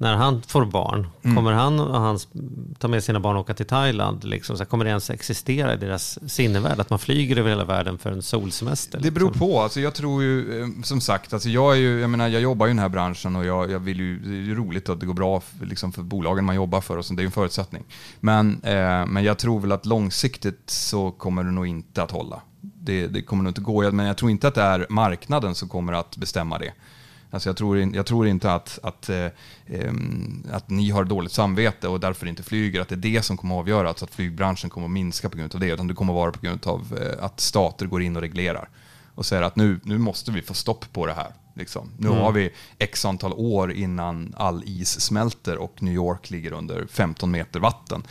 [0.00, 1.36] när han får barn, Mm.
[1.36, 2.28] kommer han och hans,
[2.78, 4.24] ta med sina barn och åka till Thailand?
[4.24, 6.80] Liksom, så här, kommer det ens existera i deras sinnevärld?
[6.80, 9.00] Att man flyger över hela världen för en solsemester?
[9.02, 9.48] Det beror liksom?
[9.48, 9.60] på.
[9.60, 12.66] Alltså jag tror ju, eh, som sagt, alltså jag, är ju, jag, menar, jag jobbar
[12.66, 15.06] i den här branschen och jag, jag vill ju, det är ju roligt att det
[15.06, 17.32] går bra för, liksom för bolagen man jobbar för och så, det är ju en
[17.32, 17.84] förutsättning.
[18.20, 22.40] Men, eh, men jag tror väl att långsiktigt så kommer det nog inte att hålla.
[22.60, 25.68] Det, det kommer nog inte gå, men jag tror inte att det är marknaden som
[25.68, 26.72] kommer att bestämma det.
[27.30, 29.26] Alltså jag, tror, jag tror inte att, att, eh,
[30.52, 33.54] att ni har dåligt samvete och därför inte flyger, att det är det som kommer
[33.54, 36.12] att avgöra, alltså att flygbranschen kommer att minska på grund av det, utan det kommer
[36.12, 38.68] att vara på grund av eh, att stater går in och reglerar
[39.14, 41.32] och säger att nu, nu måste vi få stopp på det här.
[41.54, 41.90] Liksom.
[41.98, 46.86] Nu har vi x antal år innan all is smälter och New York ligger under
[46.86, 48.02] 15 meter vatten.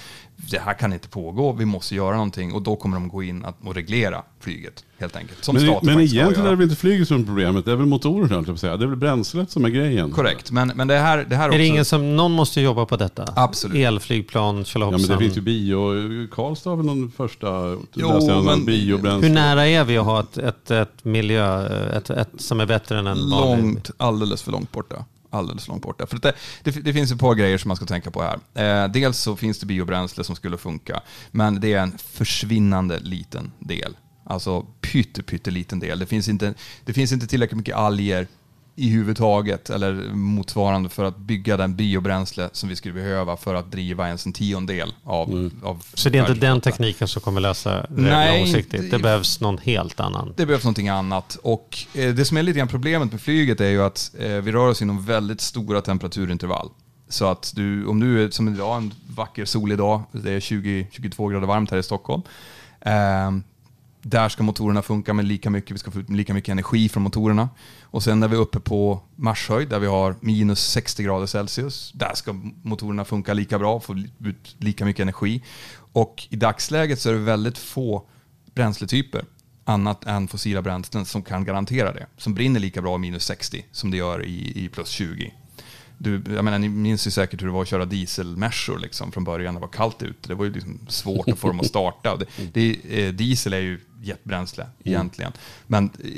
[0.52, 3.46] Det här kan inte pågå, vi måste göra någonting och då kommer de gå in
[3.46, 5.44] att- och reglera flyget helt enkelt.
[5.44, 7.86] Som Men, men egentligen är det väl inte flyget som är problemet, det är väl
[7.86, 8.78] motorerna, höll jag säga.
[8.78, 10.12] Det är väl bränslet som är grejen.
[10.12, 11.58] Korrekt, men, men det här, det här Är också...
[11.58, 13.34] det ingen som, någon måste jobba på detta?
[13.36, 13.78] Absolut.
[13.78, 15.18] Elflygplan, Ja, men tjolahoppsan.
[15.18, 16.28] det finns ju bio.
[16.32, 19.28] Karlstad har väl någon första Jo, men- biobränsle.
[19.28, 21.68] Hur nära är vi att ha ett, ett, ett miljö,
[21.98, 23.64] ett, ett som är bättre än en vanlig?
[23.66, 25.06] Långt, alldeles för långt borta.
[25.30, 26.08] Alldeles långt borta.
[26.08, 28.40] För det, det, det finns ett par grejer som man ska tänka på här.
[28.84, 31.02] Eh, dels så finns det biobränsle som skulle funka,
[31.32, 33.98] men det är en försvinnande liten del.
[34.26, 36.00] Alltså pytte, pytteliten del.
[36.00, 36.54] Det finns, inte,
[36.86, 38.28] det finns inte tillräckligt mycket alger
[38.80, 43.72] i huvudtaget eller motsvarande för att bygga den biobränsle som vi skulle behöva för att
[43.72, 47.86] driva ens en tiondel av, av Så det är inte den tekniken som kommer lösa
[47.90, 48.84] det långsiktigt?
[48.84, 50.34] inte- Det behövs någon helt annan.
[50.38, 51.38] Det behövs någonting annat.
[51.44, 54.52] Och eh, det som är lite grann problemet med flyget är ju att eh, vi
[54.52, 56.70] rör oss inom väldigt stora temperaturintervall.
[57.10, 61.32] Så att du, om du är som idag, en vacker solig dag, det är 20-22
[61.32, 62.22] grader varmt här i Stockholm.
[62.82, 63.32] Eh,
[64.10, 67.04] där ska motorerna funka med lika mycket, vi ska få ut lika mycket energi från
[67.04, 67.50] motorerna.
[67.84, 71.92] Och sen när vi är uppe på marshöjd där vi har minus 60 grader Celsius,
[71.96, 75.44] där ska motorerna funka lika bra, få ut lika mycket energi.
[75.94, 78.08] Och i dagsläget så är det väldigt få
[78.54, 79.26] bränsletyper
[79.64, 82.08] annat än fossila bränslen som kan garantera det.
[82.18, 85.34] Som brinner lika bra i minus 60 som det gör i, i plus 20.
[85.98, 89.24] Du, jag menar, ni minns ju säkert hur det var att köra dieselmässor liksom, från
[89.24, 89.54] början.
[89.54, 90.28] Det var kallt ute.
[90.28, 92.18] Det var ju liksom svårt att få dem att starta.
[92.18, 95.32] Det, det, eh, diesel är ju jetbränsle egentligen.
[95.68, 96.10] Men eh,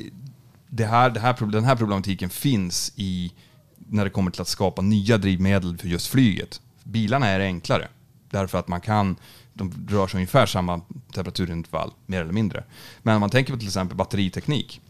[0.67, 3.31] det här, det här, den här problematiken finns i
[3.77, 6.61] när det kommer till att skapa nya drivmedel för just flyget.
[6.83, 7.87] Bilarna är enklare
[8.29, 9.15] därför att man kan,
[9.53, 10.81] de rör sig ungefär samma
[11.13, 12.63] temperaturintervall, mer eller mindre.
[13.01, 14.81] Men om man tänker på till exempel batteriteknik,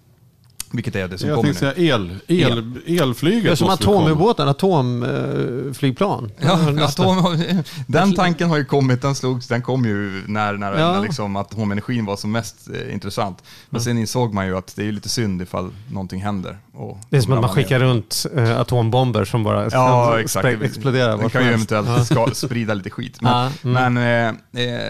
[0.72, 1.56] vilket är det som Jag kommer nu.
[1.56, 3.44] säga el, el, elflyget.
[3.44, 6.32] Det är som atomubåten, atomflygplan.
[6.42, 7.44] Ja, atom,
[7.88, 10.92] den tanken har ju kommit, den, slogs, den kom ju när, när, Ja.
[10.92, 13.44] när liksom atomenergin var som mest eh, intressant.
[13.70, 16.58] Men sen insåg man ju att det är lite synd ifall någonting händer.
[16.74, 17.86] Och Det är som att man skickar ner.
[17.86, 20.62] runt eh, atombomber som bara Ja, exakt.
[20.62, 21.18] exploderar.
[21.18, 23.22] Den kan ju eventuellt ska, sprida lite skit.
[23.22, 23.94] Men, mm.
[23.94, 24.82] men eh, eh,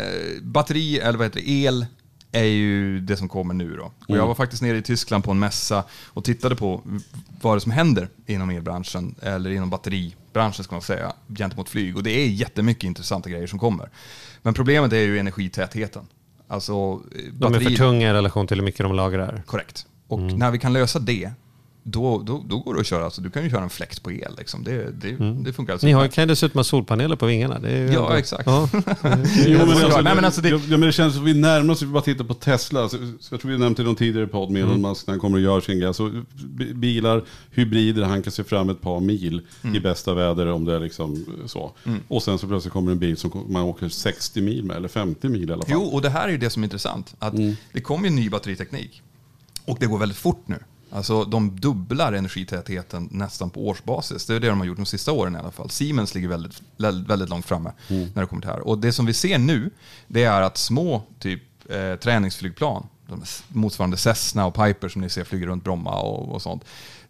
[0.42, 1.86] batteri, eller vad heter det, el
[2.32, 3.84] är ju det som kommer nu då.
[3.84, 4.20] Och Mm.
[4.20, 6.82] jag var faktiskt nere i Tyskland på en mässa och tittade på
[7.42, 11.98] vad det som händer inom elbranschen, eller inom batteribranschen ska man säga, gentemot flyg.
[11.98, 13.90] Och det är jättemycket intressanta grejer som kommer.
[14.42, 16.04] Men problemet är ju energitätheten.
[16.48, 16.74] Alltså,
[17.16, 19.44] eh, De är för tunga i relation till hur mycket de lagrar.
[19.46, 19.86] Korrekt.
[20.08, 21.32] Och när vi kan lösa det,
[21.92, 23.06] då, då, då går det att köra.
[23.06, 24.36] Alltså, du kan ju köra en fläkt på el.
[24.38, 24.64] Liksom.
[24.64, 25.88] Det, det, det funkar alltså.
[25.88, 27.60] Ni har, kan ju dessutom ha solpaneler på vingarna.
[27.60, 28.44] Det Ja, ändå- exakt.
[28.46, 28.70] Ja.
[28.74, 31.82] Jo, men, alltså, Nej, men alltså det- ja, men det känns som vi närmar oss,
[31.82, 32.82] vi bara tittar på Tesla.
[32.82, 32.98] Alltså,
[33.32, 35.44] jag tror vi nämnde i någon tidigare podd med Elon Musk när han kommer och
[35.44, 35.94] gör sin grej.
[36.34, 39.42] B- bilar, hybrider, han kan se fram ett par mil
[39.76, 41.72] i bästa väder om det är liksom så.
[42.08, 45.30] Och sen så plötsligt kommer en bil som man åker 60 mil med, eller 50
[45.30, 45.72] mil i alla fall.
[45.74, 47.16] Jo, och det här är ju det som är intressant.
[47.20, 47.34] Att
[47.74, 49.02] Det kommer ju ny batteriteknik.
[49.66, 50.56] Och det går väldigt fort nu.
[50.92, 54.26] Alltså de dubblar energitätheten nästan på årsbasis.
[54.26, 55.70] Det är det de har gjort de sista åren i alla fall.
[55.70, 56.62] Siemens ligger väldigt,
[57.08, 58.68] väldigt långt framme när det kommer till det här.
[58.68, 59.70] Och det som vi ser nu,
[60.08, 65.24] det är att små typ eh, träningsflygplan, de motsvarande Cessna och Piper som ni ser
[65.24, 66.64] flyger runt Bromma och, och sånt.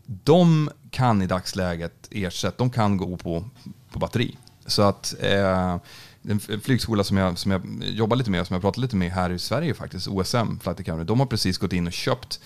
[0.05, 3.45] De kan i dagsläget ersätta, de kan gå på,
[3.91, 4.38] på batteri.
[4.65, 5.77] Så att eh,
[6.23, 9.30] en flygskola som jag, som jag jobbar lite med, som jag pratar lite med här
[9.30, 12.39] i Sverige faktiskt, OSM, Flight Academy, de har precis gått in och köpt,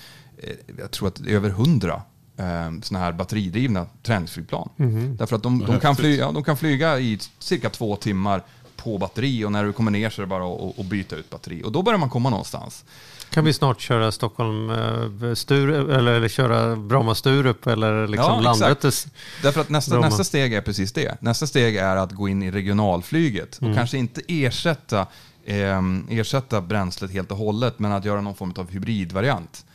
[0.79, 2.01] jag tror att det är över hundra
[2.37, 4.69] eh, sådana här batteridrivna träningsflygplan.
[5.17, 8.43] Därför att de, de, kan flyga, ja, de kan flyga i cirka två timmar
[8.75, 11.29] på batteri och när du kommer ner så är det bara att, att byta ut
[11.29, 11.63] batteri.
[11.63, 12.85] Och då börjar man komma någonstans.
[13.29, 18.41] Kan vi snart köra Stockholm, eh, Sturup, eller, eller köra Bromma-Sturup eller liksom Ja.
[18.41, 19.05] Landvetters?
[19.41, 20.05] Därför att nästa, Bromma.
[20.07, 21.17] nästa steg är precis det.
[21.21, 25.07] Nästa steg är att gå in i regionalflyget och kanske inte ersätta,
[25.45, 29.65] ehm, ersätta bränslet helt och hållet, men att göra någon form av hybridvariant.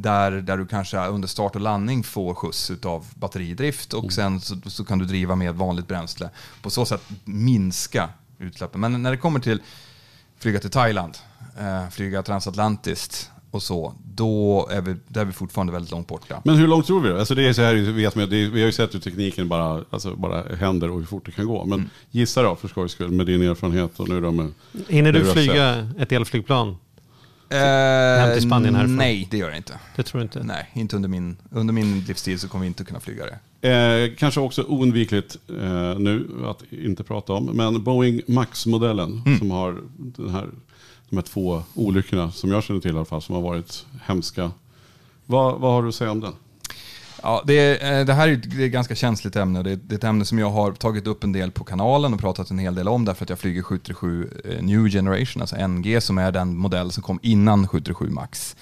[0.00, 4.56] Där, där du kanske under start och landning får skjuts av batteridrift och sen så,
[4.66, 6.30] så kan du driva med vanligt bränsle.
[6.62, 8.80] På så sätt minska utsläppen.
[8.80, 9.62] Men när det kommer till
[10.38, 11.18] flyga till Thailand,
[11.58, 16.42] eh, flyga transatlantiskt och så, då är vi, där är vi fortfarande väldigt långt borta.
[16.44, 17.18] Men hur långt tror vi då?
[17.18, 19.84] Alltså det är så här, vi vet, är, vi har ju sett hur tekniken bara,
[19.90, 21.64] alltså bara händer och hur fort det kan gå.
[21.64, 24.52] Men gissa då för skojs skull med din erfarenhet och nu då med...
[24.88, 26.76] Hinner du flyga ett elflygplan?
[27.50, 28.96] Eh, Hem till Spanien härifrån?
[28.96, 29.78] Nej, det gör jag inte.
[29.96, 30.42] Det tror du inte?
[30.42, 33.38] Nej, inte under min, under min livstid så kommer vi inte kunna flyga det.
[33.68, 39.80] Eh, kanske också oundvikligt eh, nu att inte prata om, men Boeing Max-modellen som har
[39.96, 40.48] den här,
[41.08, 44.50] de här två olyckorna som jag känner till i alla fall, som har varit hemska.
[45.26, 46.32] Vad, vad har du att säga om den?
[47.22, 47.52] Ja, det,
[47.82, 49.62] är- eh, det här är ett, det är ett ganska känsligt ämne.
[49.62, 52.14] Det är, det är ett ämne som jag har tagit upp en del på kanalen
[52.14, 55.66] och pratat en hel del om därför att jag flyger 737 eh, New Generation, alltså
[55.68, 58.56] NG, som är den modell som kom innan 737 Max.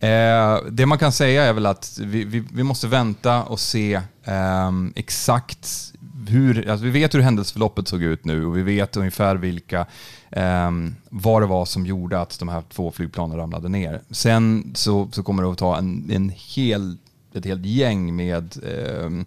[0.00, 3.94] Eh, det man kan säga är väl att vi, vi, vi måste vänta och se
[4.24, 5.92] eh, exakt
[6.28, 9.86] hur, alltså vi vet hur händelseförloppet såg ut nu och vi vet ungefär vilka,
[10.30, 14.00] ehm, vad det var som gjorde att de här två flygplanen ramlade ner.
[14.10, 16.96] Sen så, så kommer det att ta en, en hel,
[17.34, 19.24] ett helt gäng med ehm,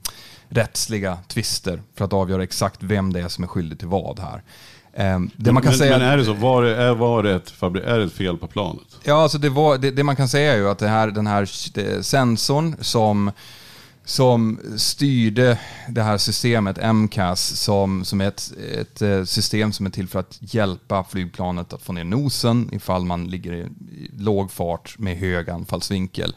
[0.50, 4.44] rättsliga tvister för att avgöra exakt vem det är som är skyldig till vad här.
[5.00, 6.34] Ehm, det man kan men, säga men är det så?
[6.34, 8.84] Var det, är, var det ett, är det ett fel på planet?
[9.04, 11.28] Ja, alltså det, var, det, det man kan säga är ju att det här, den
[11.28, 13.32] här eh, sensorn som,
[14.06, 19.90] som styrde det här systemet, MCAS, som, som är ett, ett eh, system som är
[19.90, 24.52] till för att hjälpa flygplanet att få ner nosen ifall man ligger i, i låg
[24.52, 26.36] fart med hög anfallsvinkel.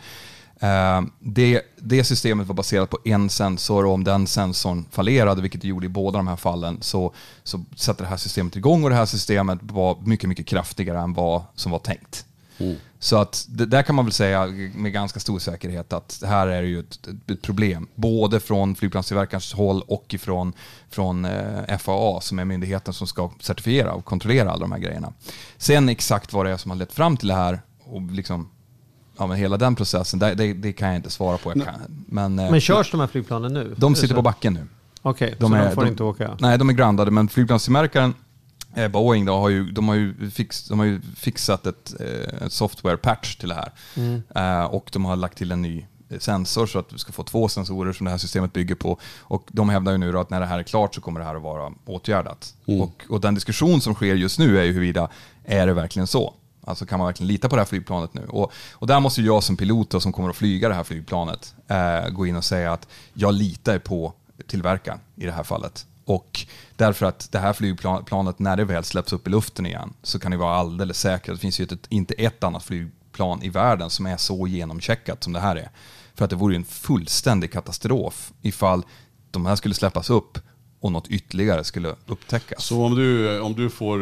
[0.61, 5.61] Eh, det, det systemet var baserat på en sensor och om den sensorn fallerade, vilket
[5.61, 8.91] det gjorde i båda de här fallen, så, så satte det här systemet igång och
[8.91, 12.25] det här systemet var mycket, mycket kraftigare än vad som var tänkt.
[12.99, 16.47] Så att det, där kan man väl säga med ganska stor säkerhet att det här
[16.47, 17.89] är ju ett, ett problem.
[17.95, 20.53] Både från flygplanstillverkarens håll och ifrån,
[20.91, 25.13] från eh, FAA som är myndigheten som ska certifiera och kontrollera alla de här grejerna.
[25.57, 28.49] Sen exakt vad det är som har lett fram till det här och liksom,
[29.21, 31.53] ja, men hela den processen, det, det, det kan jag inte svara på.
[31.57, 31.75] Jag kan,
[32.07, 33.75] men, eh, Men körs de här flygplanen nu?
[33.77, 34.15] de sitter så?
[34.15, 34.67] på backen nu.
[35.03, 36.37] Okej, De så är- de får de- inte åka?
[36.41, 38.15] Nej, de är groundade, men flygplanstillverkaren
[38.75, 42.47] eh, Boeing då, har ju, de, har ju fix, de har ju fixat ett, eh,
[42.47, 43.73] ett software patch till det här.
[44.35, 45.87] Eh, och de har lagt till en ny
[46.19, 48.99] sensor så att du ska få två sensorer som det här systemet bygger på.
[49.21, 51.27] Och de hävdar ju nu då att när det här är klart så kommer det
[51.27, 52.55] här att vara åtgärdat.
[52.67, 55.09] Och, och den diskussion som sker just nu är ju huruvida,
[55.45, 56.35] är det verkligen så?
[56.65, 58.27] Alltså kan man verkligen lita på det här flygplanet nu?
[58.29, 60.85] Och, och där måste ju jag som pilot och som kommer att flyga det här
[60.85, 64.13] flygplanet eh, gå in och säga att jag litar på
[64.47, 65.87] tillverkaren i det här fallet.
[66.05, 66.47] Och
[66.77, 70.31] därför att det här flygplanet, när det väl släpps upp i luften igen, så kan
[70.31, 71.35] det vara alldeles säkert.
[71.35, 75.33] Det finns ju ett, inte ett annat flygplan i världen som är så genomcheckat som
[75.33, 75.71] det här är.
[76.15, 78.83] För att det vore ju en fullständig katastrof ifall
[79.31, 80.39] de här skulle släppas upp
[80.81, 82.65] och något ytterligare skulle upptäckas.
[82.65, 83.99] Så om du, om du, får,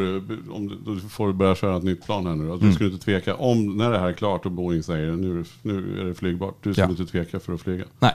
[0.53, 2.59] om du, får börja köra ett nytt plan här nu Mm.
[2.61, 6.01] du skulle inte tveka, om när det här är klart och Boeing säger nu, nu
[6.01, 6.91] är det flygbart, du skulle Ja.
[6.91, 7.85] inte tveka för att flyga.
[7.99, 8.14] Nej.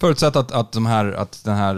[0.00, 1.76] Förutsatt att, att, de här, att den här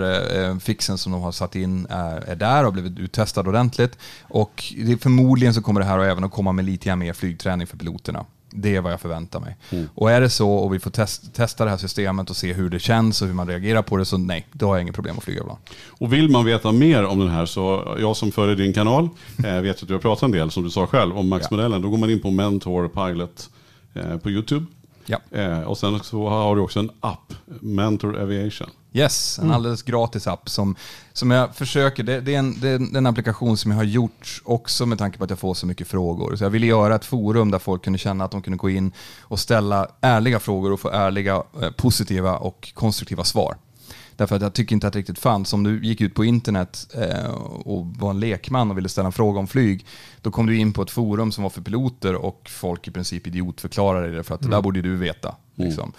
[0.50, 3.98] eh, fixen som de har satt in är, är där och blivit uttestad ordentligt.
[4.22, 7.76] Och det, förmodligen så kommer det här även att komma med lite mer flygträning för
[7.76, 8.24] piloterna.
[8.56, 9.56] Det är vad jag förväntar mig.
[9.94, 12.70] Och är det så och vi får test, testa det här systemet och se hur
[12.70, 15.18] det känns och hur man reagerar på det, så nej, då har jag inget problem
[15.18, 15.58] att flyga ibland.
[15.88, 19.08] Och vill man veta mer om den här så, jag som följer din kanal,
[19.44, 21.82] eh, vet att du har pratat en del, som du sa själv, om Max-modellen.
[21.82, 23.50] Då går man in på Mentor Pilot
[23.94, 24.66] eh, på YouTube.
[25.06, 25.18] Ja.
[25.30, 28.70] Eh, och sen så har du också en app, Mentor Aviation.
[28.96, 30.76] Yes, en alldeles gratis app som,
[31.12, 34.42] som jag försöker, det, det, är en, det är en applikation som jag har gjort
[34.44, 36.36] också med tanke på att jag får så mycket frågor.
[36.36, 38.92] Så jag ville göra ett forum där folk kunde känna att de kunde gå in
[39.20, 43.56] och ställa ärliga frågor och få ärliga, eh, positiva och konstruktiva svar.
[44.16, 45.52] Därför att jag tycker inte att det riktigt fanns.
[45.52, 47.30] Om du gick ut på internet eh,
[47.64, 49.86] och var en lekman och ville ställa en fråga om flyg,
[50.22, 53.26] då kom du in på ett forum som var för piloter och folk i princip
[53.26, 55.34] idiotförklarade det för att det där borde du veta.
[55.54, 55.92] Liksom.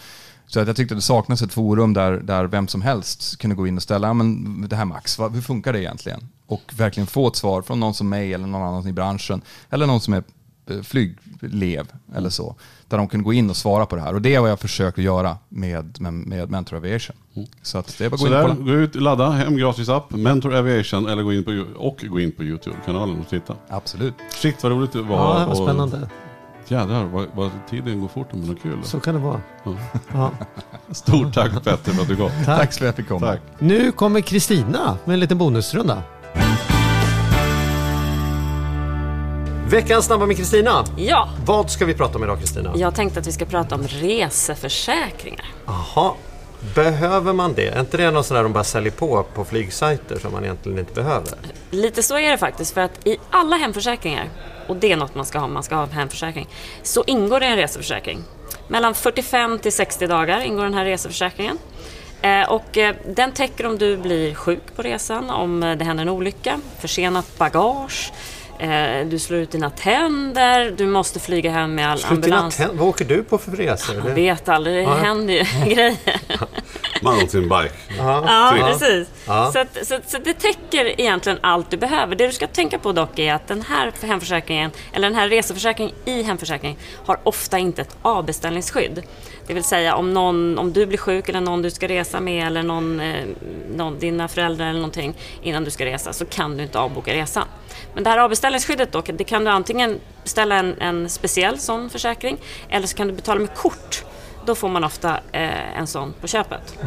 [0.47, 3.55] Så att jag tyckte att det saknades ett forum där, där vem som helst kunde
[3.55, 6.19] gå in och ställa, "Ja, men det här Max, vad, hur funkar det egentligen?
[6.47, 9.87] Och verkligen få ett svar från någon som mig eller någon annan i branschen, eller
[9.87, 10.23] någon som är
[10.69, 12.55] eh, flyglev eller så.
[12.87, 14.13] Där de kunde gå in och svara på det här.
[14.13, 17.15] Och det är vad jag försöker göra med, med, med Mentor Aviation.
[17.61, 19.57] Så att det är bara att gå Så in och där, gå ut, ladda hem
[19.57, 23.55] gratis app, Mentor Aviation, eller gå in på, och gå in på YouTube-kanalen och titta.
[23.69, 24.13] Absolut.
[24.31, 25.15] Shit vad roligt det var.
[25.33, 26.09] Ja, det var och- spännande.
[26.67, 28.77] Jädrar vad, vad tiden går fort men vad kul.
[28.83, 29.41] Så kan det vara.
[29.63, 29.71] Ja.
[30.13, 30.31] Ja.
[30.91, 32.29] Stort tack Petter för att du kom.
[32.45, 33.27] Tack så för att jag komma.
[33.27, 33.41] Tack.
[33.59, 36.03] Nu kommer Kristina med en liten bonusrunda.
[39.69, 40.85] Veckans snabba med Kristina.
[40.97, 42.73] Ja, Vad ska vi prata om idag Kristina?
[42.75, 45.45] jag tänkte att vi ska prata om reseförsäkringar.
[45.65, 46.11] Jaha.
[46.75, 47.67] Behöver man det?
[47.67, 50.79] Är inte det något sånt där de bara säljer på på flygsajter som man egentligen
[50.79, 51.29] inte behöver?
[51.71, 54.29] Lite så är det faktiskt, för att i alla hemförsäkringar,
[54.67, 56.47] och det är något man ska ha, man ska ha en hemförsäkring,
[56.83, 58.19] så ingår det en reseförsäkring.
[58.67, 61.57] Mellan 45 till 60 dagar ingår den här reseförsäkringen.
[62.21, 66.01] Eh, Och eh, den täcker om du blir sjuk på resan, om eh, det händer
[66.01, 68.11] en olycka, försenat bagage,
[69.05, 72.57] du slår ut dina tänder, du måste flyga hem med all Slut dina ambulans.
[72.59, 73.93] tänd- Vad åker du på för resor?
[74.03, 75.95] Man vet aldrig, det händer ju grejer.
[77.01, 77.71] Mountain bike.
[77.97, 78.63] Ja, Trick.
[78.65, 79.07] precis.
[79.27, 79.51] Ja.
[79.51, 82.15] Så, att, så, så det täcker egentligen allt du behöver.
[82.15, 85.95] Det du ska tänka på dock är att den här hemförsäkringen, eller den här reseförsäkringen
[86.05, 89.03] i hemförsäkringen, har ofta inte ett avbeställningsskydd.
[89.47, 92.47] Det vill säga om, någon, om du blir sjuk eller någon du ska resa med
[92.47, 93.25] eller någon, eh,
[93.75, 97.45] någon, dina föräldrar eller någonting innan du ska resa så kan du inte avboka resan.
[97.93, 102.37] Men det här avbeställningsskyddet då, det kan du antingen beställa en, en speciell sån försäkring
[102.69, 104.04] eller så kan du betala med kort.
[104.45, 106.77] Då får man ofta eh, en sån på köpet.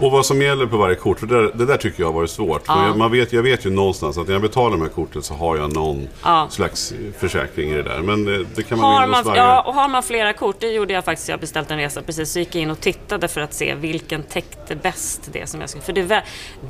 [0.00, 2.12] Och vad som gäller på varje kort, för det, där, det där tycker jag har
[2.14, 2.66] varit svårt.
[2.66, 2.86] För Ja.
[2.86, 5.56] jag, man vet, jag vet ju någonstans att när jag betalar med kortet så har
[5.56, 6.46] jag någon Ja.
[6.50, 8.00] slags försäkring i det där.
[8.00, 9.40] Men eh, det kan man Har man, varje...
[9.42, 12.02] ja, och har man flera kort, det gjorde jag faktiskt, jag har beställt en resa
[12.02, 15.60] precis, så gick jag in och tittade för att se vilken täckte bäst det som
[15.60, 16.22] jag skulle, för det är vä-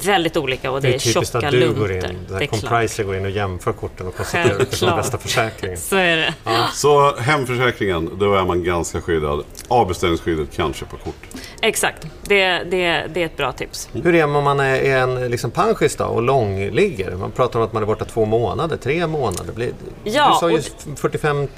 [0.04, 1.80] väldigt olika och det, är typiskt tjocka att du luntor.
[1.80, 2.60] går in, det där är klart.
[2.60, 5.76] Compriser går in och jämför korten och konstaterar vilken som är bästa försäkringen.
[5.78, 6.34] Så är det.
[6.72, 9.44] Så hemförsäkringen, då är man ganska skyddad.
[10.40, 11.26] Avbeställningsskyddet kanske på kort.
[11.62, 13.88] Exakt, det, det, det är ett bra tips.
[13.92, 17.10] Hur är man om man är en liksom panschis och långligger?
[17.16, 19.52] Man pratar om att man är borta två månader, tre månader.
[19.52, 19.72] Blir-
[20.04, 20.58] Ja, du sa ju
[20.92, 21.48] och 45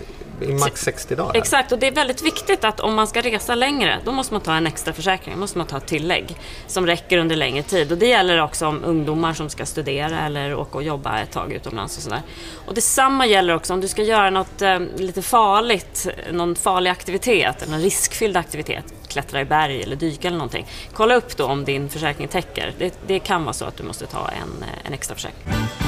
[0.42, 1.36] i max 60 dagar.
[1.36, 4.40] Exakt, och det är väldigt viktigt att om man ska resa längre, då måste man
[4.40, 6.36] ta en extra försäkring, då måste man ta ett tillägg
[6.66, 7.92] som räcker under längre tid.
[7.92, 11.52] Och det gäller också om ungdomar som ska studera eller åka och jobba ett tag
[11.52, 12.22] utomlands och sådär.
[12.66, 17.62] Och detsamma gäller också om du ska göra något eh, lite farligt, någon farlig aktivitet,
[17.62, 20.66] eller en riskfylld aktivitet, klättra i berg eller dyka eller någonting.
[20.92, 22.72] Kolla upp då om din försäkring täcker.
[22.78, 25.87] Det, det kan vara så att du måste ta en, eh, en extra försäkring.